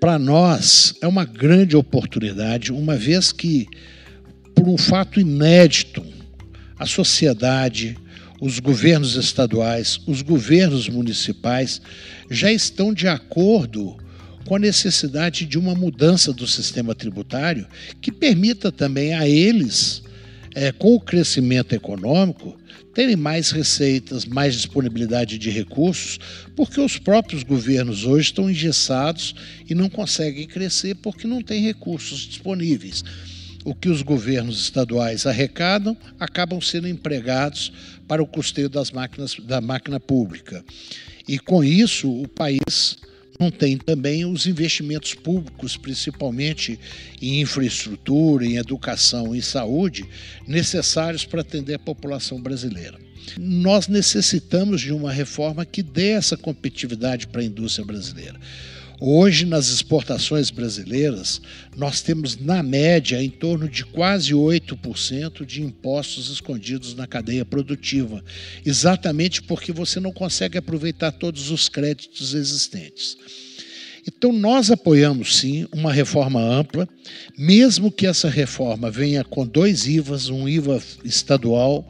Para 0.02 0.18
nós 0.18 0.96
é 1.00 1.08
uma 1.08 1.24
grande 1.24 1.78
oportunidade, 1.78 2.74
uma 2.74 2.96
vez 2.96 3.32
que, 3.32 3.68
por 4.56 4.68
um 4.68 4.80
fato 4.80 5.20
inédito, 5.20 6.04
a 6.80 6.88
sociedade, 6.88 7.96
os 8.42 8.58
governos 8.58 9.16
estaduais, 9.16 10.00
os 10.08 10.24
governos 10.24 10.90
municipais 10.90 11.80
já 12.32 12.52
estão 12.52 12.92
de 12.92 13.08
acordo 13.08 13.96
com 14.50 14.56
a 14.56 14.60
necessidade 14.60 15.46
de 15.46 15.60
uma 15.60 15.76
mudança 15.76 16.34
do 16.34 16.48
sistema 16.48 16.96
tributário 16.96 17.68
que 18.02 18.12
permita 18.12 18.72
também 18.72 19.14
a 19.14 19.30
eles, 19.30 20.02
é, 20.56 20.72
com 20.72 20.96
o 20.96 21.00
crescimento 21.00 21.76
econômico, 21.76 22.58
terem 22.92 23.16
mais 23.16 23.52
receitas, 23.52 24.26
mais 24.26 24.56
disponibilidade 24.56 25.38
de 25.38 25.52
recursos, 25.52 26.20
porque 26.56 26.82
os 26.82 26.98
próprios 26.98 27.44
governos 27.44 28.06
hoje 28.06 28.30
estão 28.30 28.50
engessados 28.50 29.36
e 29.70 29.76
não 29.76 29.88
conseguem 29.88 30.48
crescer 30.48 30.96
porque 30.96 31.28
não 31.28 31.44
têm 31.44 31.62
recursos 31.62 32.22
disponíveis. 32.22 33.04
O 33.64 33.76
que 33.76 33.88
os 33.88 34.02
governos 34.02 34.60
estaduais 34.60 35.28
arrecadam 35.28 35.96
acabam 36.20 36.60
sendo 36.60 36.88
empregados 36.88 37.72
para 38.08 38.24
o 38.24 38.26
custeio 38.26 38.68
das 38.68 38.90
máquinas 38.90 39.36
da 39.44 39.62
máquina 39.62 40.00
pública. 40.00 40.66
E 41.28 41.38
com 41.38 41.64
isso, 41.64 42.10
o 42.10 42.28
país 42.28 42.98
tem 43.50 43.78
também 43.78 44.26
os 44.26 44.46
investimentos 44.46 45.14
públicos, 45.14 45.78
principalmente 45.78 46.78
em 47.22 47.40
infraestrutura, 47.40 48.46
em 48.46 48.58
educação 48.58 49.34
e 49.34 49.42
saúde, 49.42 50.06
necessários 50.46 51.24
para 51.24 51.40
atender 51.40 51.76
a 51.76 51.80
população 51.80 52.42
brasileira. 52.42 53.00
Nós 53.38 53.88
necessitamos 53.88 54.82
de 54.82 54.92
uma 54.92 55.14
reforma 55.14 55.66
que 55.66 55.82
dê 55.82 56.10
essa 56.10 56.36
competitividade 56.36 57.28
para 57.28 57.40
a 57.40 57.46
indústria 57.46 57.86
brasileira. 57.86 58.38
Hoje, 59.02 59.46
nas 59.46 59.70
exportações 59.70 60.50
brasileiras, 60.50 61.42
nós 61.78 62.02
temos, 62.02 62.36
na 62.38 62.62
média, 62.62 63.24
em 63.24 63.30
torno 63.30 63.70
de 63.70 63.86
quase 63.86 64.34
8% 64.34 65.46
de 65.46 65.62
impostos 65.62 66.30
escondidos 66.30 66.94
na 66.94 67.08
cadeia 67.08 67.46
produtiva, 67.46 68.22
exatamente 68.66 69.42
porque 69.42 69.72
você 69.72 70.02
não 70.02 70.12
consegue 70.12 70.58
aproveitar 70.58 71.14
todos 71.14 71.50
os 71.50 71.70
créditos 71.70 72.34
existentes. 72.34 73.18
Então, 74.06 74.34
nós 74.34 74.70
apoiamos 74.70 75.38
sim 75.38 75.66
uma 75.72 75.94
reforma 75.94 76.42
ampla, 76.42 76.88
mesmo 77.38 77.92
que 77.92 78.06
essa 78.06 78.30
reforma 78.30 78.92
venha 78.92 79.24
com 79.24 79.48
dois 79.48 79.88
IVAs, 79.88 80.30
um 80.30 80.48
IVA 80.48 80.82
estadual 81.06 81.88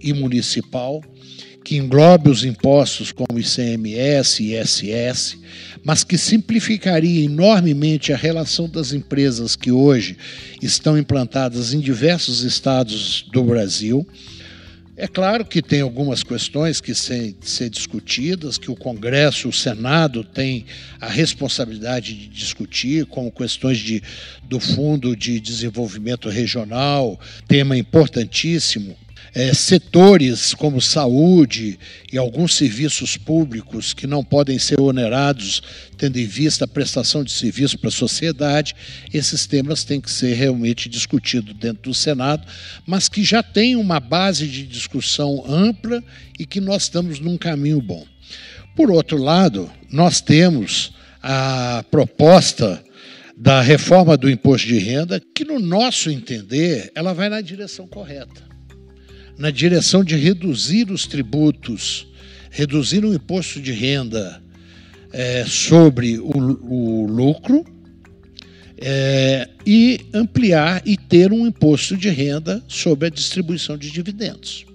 e 0.00 0.12
municipal, 0.12 1.02
que 1.64 1.76
englobe 1.76 2.28
os 2.28 2.44
impostos 2.44 3.12
como 3.12 3.38
ICMS 3.38 4.42
e 4.42 4.56
ISS, 4.56 5.38
mas 5.84 6.04
que 6.04 6.18
simplificaria 6.18 7.24
enormemente 7.24 8.12
a 8.12 8.16
relação 8.16 8.68
das 8.68 8.92
empresas 8.92 9.56
que 9.56 9.70
hoje 9.70 10.16
estão 10.60 10.98
implantadas 10.98 11.72
em 11.72 11.80
diversos 11.80 12.42
estados 12.42 13.22
do 13.32 13.42
Brasil. 13.44 14.06
É 14.94 15.08
claro 15.08 15.44
que 15.44 15.62
tem 15.62 15.80
algumas 15.80 16.22
questões 16.22 16.80
que 16.80 16.92
têm 16.92 17.34
de 17.40 17.48
ser 17.48 17.70
discutidas, 17.70 18.58
que 18.58 18.70
o 18.70 18.76
Congresso, 18.76 19.48
o 19.48 19.52
Senado 19.52 20.22
tem 20.22 20.66
a 21.00 21.08
responsabilidade 21.08 22.14
de 22.14 22.28
discutir, 22.28 23.06
como 23.06 23.32
questões 23.32 23.78
de, 23.78 24.02
do 24.44 24.60
Fundo 24.60 25.16
de 25.16 25.40
Desenvolvimento 25.40 26.28
Regional, 26.28 27.18
tema 27.48 27.76
importantíssimo 27.76 28.96
é, 29.34 29.54
setores 29.54 30.52
como 30.52 30.80
saúde 30.80 31.78
e 32.12 32.18
alguns 32.18 32.54
serviços 32.54 33.16
públicos 33.16 33.94
que 33.94 34.06
não 34.06 34.22
podem 34.22 34.58
ser 34.58 34.78
onerados, 34.80 35.62
tendo 35.96 36.18
em 36.18 36.26
vista 36.26 36.64
a 36.64 36.68
prestação 36.68 37.24
de 37.24 37.32
serviço 37.32 37.78
para 37.78 37.88
a 37.88 37.92
sociedade, 37.92 38.74
esses 39.12 39.46
temas 39.46 39.84
têm 39.84 40.00
que 40.00 40.10
ser 40.10 40.34
realmente 40.34 40.88
discutidos 40.88 41.54
dentro 41.54 41.90
do 41.90 41.94
Senado, 41.94 42.46
mas 42.86 43.08
que 43.08 43.24
já 43.24 43.42
tem 43.42 43.74
uma 43.74 44.00
base 44.00 44.46
de 44.46 44.66
discussão 44.66 45.44
ampla 45.48 46.02
e 46.38 46.44
que 46.44 46.60
nós 46.60 46.84
estamos 46.84 47.18
num 47.18 47.38
caminho 47.38 47.80
bom. 47.80 48.04
Por 48.76 48.90
outro 48.90 49.16
lado, 49.16 49.70
nós 49.90 50.20
temos 50.20 50.92
a 51.22 51.84
proposta 51.90 52.82
da 53.36 53.60
reforma 53.60 54.16
do 54.16 54.30
imposto 54.30 54.68
de 54.68 54.78
renda, 54.78 55.20
que, 55.34 55.44
no 55.44 55.58
nosso 55.58 56.10
entender, 56.10 56.92
ela 56.94 57.12
vai 57.12 57.28
na 57.28 57.40
direção 57.40 57.88
correta 57.88 58.51
na 59.38 59.50
direção 59.50 60.04
de 60.04 60.16
reduzir 60.16 60.90
os 60.90 61.06
tributos, 61.06 62.06
reduzir 62.50 63.04
o 63.04 63.14
imposto 63.14 63.60
de 63.60 63.72
renda 63.72 64.42
é, 65.12 65.44
sobre 65.46 66.18
o, 66.18 66.30
o 66.30 67.06
lucro 67.06 67.64
é, 68.78 69.48
e 69.66 70.00
ampliar 70.12 70.82
e 70.84 70.96
ter 70.96 71.32
um 71.32 71.46
imposto 71.46 71.96
de 71.96 72.08
renda 72.08 72.62
sobre 72.66 73.06
a 73.06 73.10
distribuição 73.10 73.76
de 73.78 73.90
dividendos. 73.90 74.66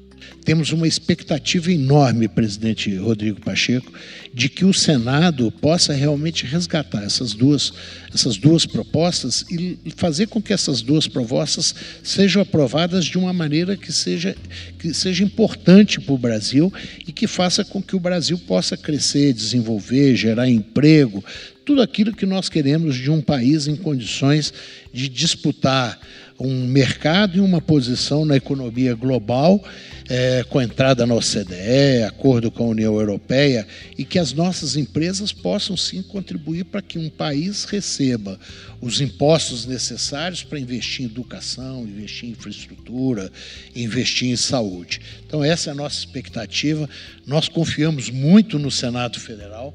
Temos 0.47 0.71
uma 0.71 0.88
expectativa 0.88 1.69
enorme, 1.73 2.25
presidente 2.25 2.95
Rodrigo 2.95 3.41
Pacheco, 3.41 3.91
de 4.33 4.47
que 4.47 4.63
o 4.63 4.73
Senado 4.73 5.51
possa 5.51 5.91
realmente 5.91 6.45
resgatar 6.45 7.03
essas 7.03 7.33
duas, 7.33 7.73
essas 8.13 8.38
duas 8.38 8.65
propostas 8.65 9.43
e 9.51 9.77
fazer 9.97 10.27
com 10.27 10.41
que 10.41 10.53
essas 10.53 10.81
duas 10.81 11.05
propostas 11.05 11.75
sejam 12.01 12.41
aprovadas 12.41 13.03
de 13.03 13.17
uma 13.17 13.33
maneira 13.33 13.75
que 13.75 13.91
seja, 13.91 14.38
que 14.79 14.93
seja 14.93 15.21
importante 15.21 15.99
para 15.99 16.15
o 16.15 16.17
Brasil 16.17 16.71
e 17.05 17.12
que 17.12 17.27
faça 17.27 17.65
com 17.65 17.83
que 17.83 17.97
o 17.97 17.99
Brasil 17.99 18.38
possa 18.38 18.77
crescer, 18.77 19.33
desenvolver, 19.33 20.15
gerar 20.15 20.49
emprego, 20.49 21.21
tudo 21.65 21.81
aquilo 21.81 22.15
que 22.15 22.25
nós 22.25 22.47
queremos 22.47 22.95
de 22.95 23.12
um 23.12 23.19
país 23.19 23.67
em 23.67 23.75
condições 23.75 24.53
de 24.93 25.10
disputar 25.10 25.99
um 26.39 26.67
mercado 26.67 27.38
e 27.38 27.39
uma 27.39 27.60
posição 27.60 28.26
na 28.26 28.36
economia 28.36 28.93
global, 28.93 29.63
é, 30.10 30.43
com 30.50 30.60
a 30.60 30.63
entrada 30.63 31.06
na 31.06 31.15
OCDE, 31.15 32.04
acordo 32.08 32.52
com 32.52 32.65
a 32.65 32.67
União 32.67 33.00
Europeia, 33.00 33.67
e 33.97 34.06
que 34.06 34.19
as 34.19 34.34
nossas 34.34 34.76
empresas 34.76 35.32
possam 35.32 35.76
sim 35.76 36.02
contribuir 36.02 36.65
para 36.65 36.82
que 36.82 37.00
um 37.00 37.10
país 37.10 37.65
receba 37.65 38.39
os 38.80 39.02
impostos 39.02 39.65
necessários 39.65 40.43
para 40.43 40.60
investir 40.60 41.06
em 41.06 41.10
educação, 41.10 41.84
investir 41.84 42.30
em 42.30 42.32
infraestrutura, 42.34 43.32
investir 43.76 44.30
em 44.30 44.36
saúde. 44.36 45.02
Então, 45.26 45.43
essa 45.43 45.69
é 45.69 45.73
a 45.73 45.76
nossa 45.76 45.97
expectativa. 45.97 46.88
Nós 47.26 47.50
confiamos 47.50 48.10
muito 48.10 48.60
no 48.60 48.69
Senado 48.69 49.19
Federal 49.19 49.73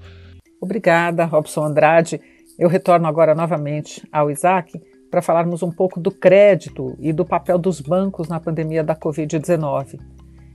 Obrigada, 0.62 1.24
Robson 1.24 1.64
Andrade. 1.64 2.20
Eu 2.56 2.68
retorno 2.68 3.08
agora 3.08 3.34
novamente 3.34 4.00
ao 4.12 4.30
Isaac 4.30 4.80
para 5.12 5.20
falarmos 5.20 5.62
um 5.62 5.70
pouco 5.70 6.00
do 6.00 6.10
crédito 6.10 6.96
e 6.98 7.12
do 7.12 7.22
papel 7.22 7.58
dos 7.58 7.82
bancos 7.82 8.28
na 8.28 8.40
pandemia 8.40 8.82
da 8.82 8.96
Covid-19. 8.96 10.00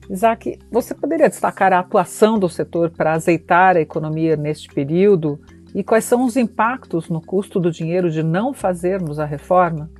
Isaac, 0.09 0.57
você 0.71 0.95
poderia 0.95 1.29
destacar 1.29 1.71
a 1.71 1.79
atuação 1.79 2.39
do 2.39 2.49
setor 2.49 2.89
para 2.89 3.13
azeitar 3.13 3.77
a 3.77 3.81
economia 3.81 4.35
neste 4.35 4.67
período 4.67 5.39
e 5.75 5.83
quais 5.83 6.05
são 6.05 6.25
os 6.25 6.35
impactos 6.35 7.07
no 7.07 7.21
custo 7.21 7.59
do 7.59 7.69
dinheiro 7.69 8.09
de 8.09 8.23
não 8.23 8.51
fazermos 8.51 9.19
a 9.19 9.25
reforma? 9.25 9.91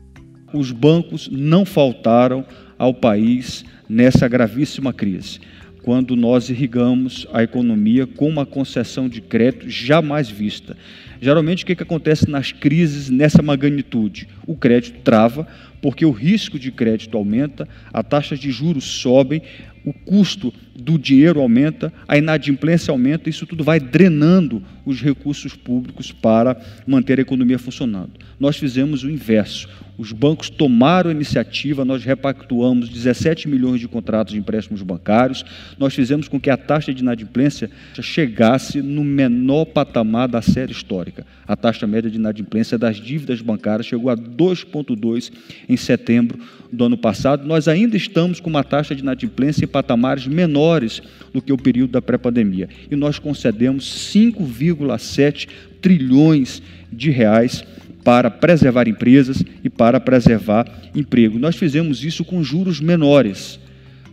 Os 0.52 0.72
bancos 0.72 1.30
não 1.32 1.64
faltaram 1.64 2.44
ao 2.80 2.96
país 2.96 3.64
nessa 3.88 4.28
gravíssima 4.28 4.92
crise 4.92 5.40
quando 5.88 6.18
nós 6.18 6.50
irrigamos 6.50 7.26
a 7.32 7.44
economia 7.44 8.06
com 8.06 8.28
uma 8.28 8.46
concessão 8.46 9.08
de 9.08 9.22
crédito 9.22 9.70
jamais 9.70 10.30
vista. 10.30 10.76
Geralmente, 11.22 11.64
o 11.64 11.68
que, 11.68 11.76
que 11.76 11.84
acontece 11.84 12.30
nas 12.30 12.52
crises 12.52 13.10
nessa 13.10 13.42
magnitude? 13.42 14.28
O 14.46 14.56
crédito 14.56 15.00
trava, 15.04 15.48
porque 15.82 16.06
o 16.06 16.12
risco 16.12 16.58
de 16.58 16.72
crédito 16.72 17.18
aumenta, 17.18 17.68
a 17.94 18.04
taxa 18.04 18.36
de 18.36 18.52
juros 18.52 18.84
sobem, 18.84 19.42
o 19.88 19.94
custo 19.94 20.54
do 20.76 21.00
dinheiro 21.00 21.40
aumenta, 21.40 21.94
a 22.06 22.18
inadimplência 22.18 22.92
aumenta, 22.92 23.30
isso 23.30 23.46
tudo 23.46 23.64
vai 23.64 23.80
drenando 23.80 24.62
os 24.86 25.02
recursos 25.02 25.56
públicos 25.56 26.12
para 26.12 26.60
manter 26.86 27.20
a 27.20 27.22
economia 27.22 27.58
funcionando. 27.58 28.12
Nós 28.38 28.58
fizemos 28.58 29.04
o 29.04 29.10
inverso. 29.10 29.70
Os 29.98 30.12
bancos 30.12 30.50
tomaram 30.50 31.10
a 31.10 31.14
iniciativa, 31.14 31.84
nós 31.84 32.04
repactuamos 32.04 32.88
17 32.88 33.48
milhões 33.48 33.80
de 33.80 33.88
contratos 33.88 34.34
de 34.34 34.40
empréstimos 34.40 34.84
bancários, 34.84 35.44
nós 35.80 35.96
fizemos 35.96 36.28
com 36.28 36.40
que 36.40 36.52
a 36.52 36.58
taxa 36.58 36.94
de 36.94 37.02
inadimplência 37.02 37.72
chegasse 38.00 38.80
no 38.82 39.04
menor 39.04 39.66
patamar 39.66 40.28
da 40.28 40.42
série 40.42 40.72
histórica. 40.72 41.26
A 41.48 41.56
taxa 41.56 41.88
média 41.88 42.12
de 42.12 42.18
inadimplência 42.18 42.78
das 42.78 42.98
dívidas 42.98 43.42
bancárias 43.42 43.88
chegou 43.88 44.12
a 44.12 44.16
2,2 44.16 45.32
em 45.68 45.78
setembro 45.78 46.38
do 46.72 46.86
ano 46.86 46.98
passado. 46.98 47.48
Nós 47.48 47.68
ainda 47.68 47.98
estamos 47.98 48.40
com 48.40 48.50
uma 48.50 48.64
taxa 48.64 48.94
de 48.94 49.02
inadimplência 49.02 49.66
patamares 49.78 50.26
menores 50.26 51.04
do 51.32 51.40
que 51.40 51.54
o 51.54 51.58
período 51.58 51.92
da 51.92 52.02
pré-pandemia. 52.02 52.68
E 52.90 52.96
nós 52.96 53.20
concedemos 53.20 53.86
5,7 54.12 55.48
trilhões 55.80 56.64
de 56.92 57.12
reais 57.12 57.64
para 58.04 58.32
preservar 58.32 58.88
empresas 58.88 59.44
e 59.64 59.70
para 59.70 60.00
preservar 60.00 60.66
emprego. 60.96 61.38
Nós 61.38 61.56
fizemos 61.56 62.04
isso 62.04 62.26
com 62.26 62.44
juros 62.44 62.80
menores, 62.80 63.60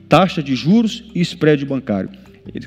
taxa 0.06 0.42
de 0.42 0.54
juros 0.54 1.04
e 1.14 1.22
spread 1.22 1.64
bancário. 1.64 2.10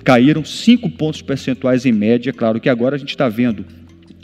Caíram 0.04 0.44
5 0.44 0.90
pontos 0.90 1.22
percentuais 1.22 1.86
em 1.86 1.92
média. 1.92 2.34
Claro 2.34 2.60
que 2.60 2.68
agora 2.68 2.96
a 2.96 2.98
gente 2.98 3.10
está 3.10 3.30
vendo 3.30 3.64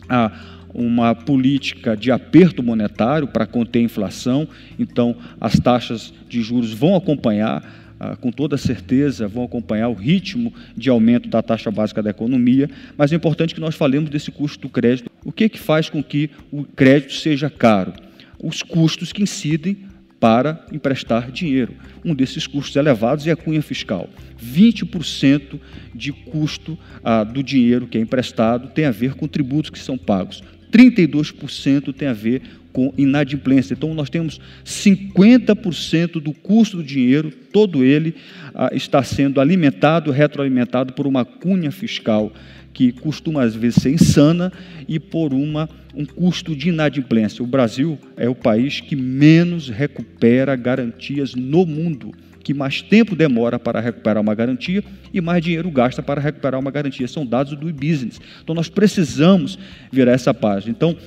a, 0.10 0.32
uma 0.74 1.14
política 1.14 1.96
de 1.96 2.12
aperto 2.12 2.64
monetário 2.64 3.28
para 3.28 3.46
conter 3.46 3.80
a 3.80 3.84
inflação, 3.84 4.48
então 4.80 5.16
as 5.40 5.60
taxas 5.60 6.12
de 6.28 6.42
juros 6.42 6.74
vão 6.74 6.96
acompanhar 6.96 7.83
com 8.22 8.32
toda 8.32 8.58
certeza 8.58 9.28
vão 9.28 9.44
acompanhar 9.44 9.89
o 9.89 9.94
ritmo 9.94 10.54
de 10.76 10.89
aumento 10.89 11.30
da 11.30 11.42
taxa 11.42 11.72
básica 11.72 12.02
da 12.02 12.10
economia, 12.10 12.70
mas 12.98 13.12
é 13.12 13.16
importante 13.16 13.54
que 13.54 13.62
nós 13.62 13.76
falemos 13.76 14.10
desse 14.10 14.32
custo 14.32 14.62
do 14.62 14.70
crédito. 14.70 15.10
O 15.24 15.32
que, 15.32 15.46
é 15.46 15.50
que 15.50 15.60
faz 15.60 15.89
com 15.89 16.04
que 16.04 16.30
o 16.52 16.63
crédito 16.63 17.13
seja 17.13 17.50
caro? 17.50 17.94
Os 18.42 18.62
custos 18.62 19.12
que 19.12 19.24
incidem 19.24 19.78
para 20.20 20.66
emprestar 20.72 21.30
dinheiro. 21.30 21.74
Um 22.04 22.16
desses 22.16 22.48
custos 22.48 22.76
elevados 22.78 23.28
é 23.28 23.32
a 23.32 23.36
cunha 23.36 23.62
fiscal. 23.62 24.10
20% 24.42 25.60
de 25.94 26.13
custo 26.13 26.80
ah, 27.04 27.26
do 27.26 27.44
dinheiro 27.44 27.88
que 27.88 27.98
é 27.98 28.02
emprestado 28.02 28.70
tem 28.70 28.86
a 28.86 28.92
ver 28.92 29.16
com 29.16 29.28
tributos 29.28 29.70
que 29.70 29.78
são 29.78 29.98
pagos. 29.98 30.42
32% 30.72 31.94
tem 31.94 32.08
a 32.08 32.13
ver 32.13 32.42
com 32.74 32.92
inadimplência. 32.98 33.76
Então, 33.76 33.94
nós 33.94 34.10
temos 34.10 34.42
50% 34.66 36.20
do 36.20 36.34
custo 36.34 36.78
do 36.78 36.84
dinheiro, 36.84 37.32
todo 37.52 37.84
ele 37.84 38.16
ah, 38.54 38.72
está 38.74 39.04
sendo 39.04 39.40
alimentado, 39.40 40.12
retroalimentado 40.12 40.94
por 40.94 41.08
uma 41.08 41.24
cunha 41.24 41.72
fiscal 41.72 42.34
que 42.74 42.92
costuma 42.92 43.44
às 43.44 43.56
vezes 43.56 43.82
ser 43.84 43.92
insana 43.92 44.52
e 44.88 45.00
por 45.00 45.32
uma, 45.32 45.70
um 45.94 46.06
custo 46.06 46.56
de 46.56 46.70
inadimplência. 46.70 47.44
O 47.44 47.48
Brasil 47.48 48.00
é 48.18 48.28
o 48.28 48.36
país 48.36 48.82
que 48.82 48.96
menos 48.96 49.70
recupera 49.70 50.56
garantias 50.56 51.36
no 51.36 51.66
mundo, 51.66 52.12
que 52.44 52.54
mais 52.54 52.82
tempo 52.82 53.16
demora 53.16 53.60
para 53.60 53.80
recuperar 53.80 54.22
uma 54.22 54.34
garantia 54.34 54.84
e 55.14 55.22
mais 55.22 55.44
dinheiro 55.44 55.70
gasta 55.70 56.02
para 56.02 56.20
recuperar 56.20 56.60
uma 56.60 56.72
garantia. 56.72 57.08
São 57.08 57.26
dados 57.26 57.56
do 57.56 57.70
e-business. 57.70 58.20
Então 58.44 58.56
nós 58.56 58.68
precisamos 58.68 59.58
virar 59.92 60.14
essa 60.14 60.34
página. 60.34 60.72
Então, 60.72 60.98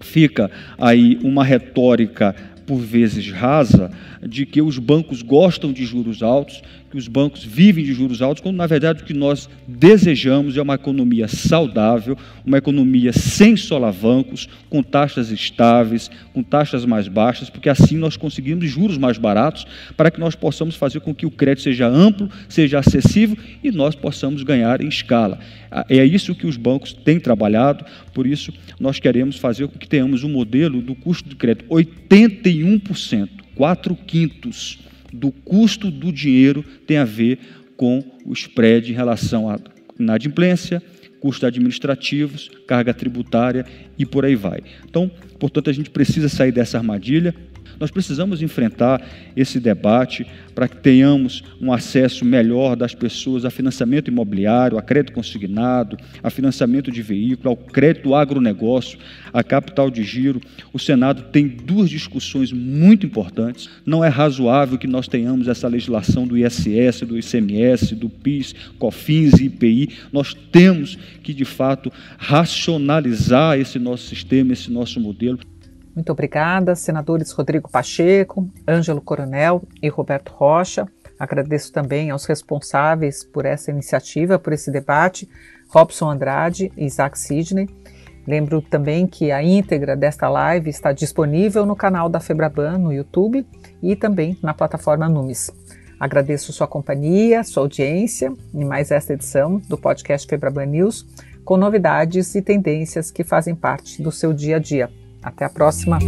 fica 0.00 0.50
aí 0.78 1.18
uma 1.22 1.44
retórica 1.44 2.34
por 2.68 2.80
vezes 2.80 3.30
rasa 3.30 3.90
de 4.22 4.44
que 4.44 4.60
os 4.60 4.78
bancos 4.78 5.22
gostam 5.22 5.72
de 5.72 5.86
juros 5.86 6.22
altos, 6.22 6.62
que 6.90 6.98
os 6.98 7.08
bancos 7.08 7.42
vivem 7.42 7.82
de 7.82 7.94
juros 7.94 8.20
altos, 8.20 8.42
quando 8.42 8.56
na 8.56 8.66
verdade 8.66 9.02
o 9.02 9.06
que 9.06 9.14
nós 9.14 9.48
desejamos 9.66 10.54
é 10.54 10.60
uma 10.60 10.74
economia 10.74 11.26
saudável, 11.28 12.16
uma 12.44 12.58
economia 12.58 13.10
sem 13.10 13.56
solavancos, 13.56 14.50
com 14.68 14.82
taxas 14.82 15.30
estáveis, 15.30 16.10
com 16.34 16.42
taxas 16.42 16.84
mais 16.84 17.08
baixas, 17.08 17.48
porque 17.48 17.70
assim 17.70 17.96
nós 17.96 18.18
conseguimos 18.18 18.68
juros 18.68 18.98
mais 18.98 19.16
baratos 19.16 19.66
para 19.96 20.10
que 20.10 20.20
nós 20.20 20.34
possamos 20.34 20.74
fazer 20.74 21.00
com 21.00 21.14
que 21.14 21.24
o 21.24 21.30
crédito 21.30 21.62
seja 21.62 21.86
amplo, 21.86 22.28
seja 22.50 22.80
acessível 22.80 23.36
e 23.64 23.70
nós 23.70 23.94
possamos 23.94 24.42
ganhar 24.42 24.82
em 24.82 24.88
escala. 24.88 25.38
Ah, 25.70 25.86
é 25.88 26.04
isso 26.04 26.34
que 26.34 26.46
os 26.46 26.56
bancos 26.56 26.92
têm 26.92 27.20
trabalhado, 27.20 27.84
por 28.14 28.26
isso 28.26 28.52
nós 28.80 28.98
queremos 28.98 29.36
fazer 29.36 29.68
com 29.68 29.78
que 29.78 29.88
tenhamos 29.88 30.24
um 30.24 30.28
modelo 30.28 30.80
do 30.80 30.94
custo 30.94 31.28
de 31.28 31.36
crédito 31.36 31.66
81%, 31.68 33.28
4 33.54 33.96
quintos 34.06 34.78
do 35.12 35.30
custo 35.30 35.90
do 35.90 36.12
dinheiro 36.12 36.64
tem 36.86 36.98
a 36.98 37.04
ver 37.04 37.38
com 37.76 38.02
o 38.24 38.32
spread 38.32 38.90
em 38.90 38.94
relação 38.94 39.48
à 39.48 39.58
inadimplência, 39.98 40.82
custos 41.20 41.44
administrativos, 41.44 42.50
carga 42.66 42.94
tributária 42.94 43.64
e 43.98 44.06
por 44.06 44.24
aí 44.24 44.36
vai. 44.36 44.60
Então, 44.84 45.10
portanto, 45.38 45.70
a 45.70 45.72
gente 45.72 45.90
precisa 45.90 46.28
sair 46.28 46.52
dessa 46.52 46.78
armadilha 46.78 47.34
nós 47.78 47.90
precisamos 47.90 48.42
enfrentar 48.42 49.00
esse 49.36 49.60
debate 49.60 50.26
para 50.54 50.66
que 50.66 50.76
tenhamos 50.76 51.44
um 51.60 51.72
acesso 51.72 52.24
melhor 52.24 52.74
das 52.74 52.94
pessoas 52.94 53.44
a 53.44 53.50
financiamento 53.50 54.08
imobiliário, 54.08 54.76
a 54.76 54.82
crédito 54.82 55.12
consignado, 55.12 55.96
a 56.22 56.30
financiamento 56.30 56.90
de 56.90 57.00
veículo, 57.00 57.50
ao 57.50 57.56
crédito 57.56 58.14
agronegócio, 58.14 58.98
a 59.32 59.44
capital 59.44 59.90
de 59.90 60.02
giro. 60.02 60.40
O 60.72 60.78
Senado 60.78 61.22
tem 61.30 61.46
duas 61.46 61.88
discussões 61.88 62.52
muito 62.52 63.06
importantes. 63.06 63.70
Não 63.86 64.04
é 64.04 64.08
razoável 64.08 64.78
que 64.78 64.86
nós 64.86 65.06
tenhamos 65.06 65.46
essa 65.46 65.68
legislação 65.68 66.26
do 66.26 66.36
ISS, 66.36 67.02
do 67.02 67.16
ICMS, 67.16 67.94
do 67.94 68.08
PIS, 68.08 68.54
COFINS 68.78 69.34
e 69.34 69.44
IPI. 69.44 69.90
Nós 70.12 70.34
temos 70.34 70.98
que, 71.22 71.32
de 71.32 71.44
fato, 71.44 71.92
racionalizar 72.16 73.58
esse 73.58 73.78
nosso 73.78 74.08
sistema, 74.08 74.52
esse 74.52 74.70
nosso 74.70 74.98
modelo. 74.98 75.38
Muito 75.98 76.12
obrigada, 76.12 76.76
senadores 76.76 77.32
Rodrigo 77.32 77.68
Pacheco, 77.68 78.48
Ângelo 78.68 79.00
Coronel 79.00 79.64
e 79.82 79.88
Roberto 79.88 80.32
Rocha. 80.32 80.86
Agradeço 81.18 81.72
também 81.72 82.10
aos 82.10 82.24
responsáveis 82.24 83.24
por 83.24 83.44
essa 83.44 83.72
iniciativa, 83.72 84.38
por 84.38 84.52
esse 84.52 84.70
debate, 84.70 85.28
Robson 85.68 86.08
Andrade 86.08 86.70
e 86.76 86.84
Isaac 86.84 87.18
Sidney. 87.18 87.68
Lembro 88.24 88.62
também 88.62 89.08
que 89.08 89.32
a 89.32 89.42
íntegra 89.42 89.96
desta 89.96 90.28
live 90.28 90.70
está 90.70 90.92
disponível 90.92 91.66
no 91.66 91.74
canal 91.74 92.08
da 92.08 92.20
Febraban 92.20 92.78
no 92.78 92.92
YouTube 92.92 93.44
e 93.82 93.96
também 93.96 94.38
na 94.40 94.54
plataforma 94.54 95.08
Numis. 95.08 95.50
Agradeço 95.98 96.52
sua 96.52 96.68
companhia, 96.68 97.42
sua 97.42 97.64
audiência 97.64 98.32
em 98.54 98.64
mais 98.64 98.92
esta 98.92 99.14
edição 99.14 99.60
do 99.68 99.76
podcast 99.76 100.28
Febraban 100.28 100.66
News, 100.66 101.04
com 101.44 101.56
novidades 101.56 102.36
e 102.36 102.40
tendências 102.40 103.10
que 103.10 103.24
fazem 103.24 103.56
parte 103.56 104.00
do 104.00 104.12
seu 104.12 104.32
dia 104.32 104.58
a 104.58 104.60
dia. 104.60 104.88
Até 105.28 105.44
a 105.44 105.50
próxima! 105.50 105.98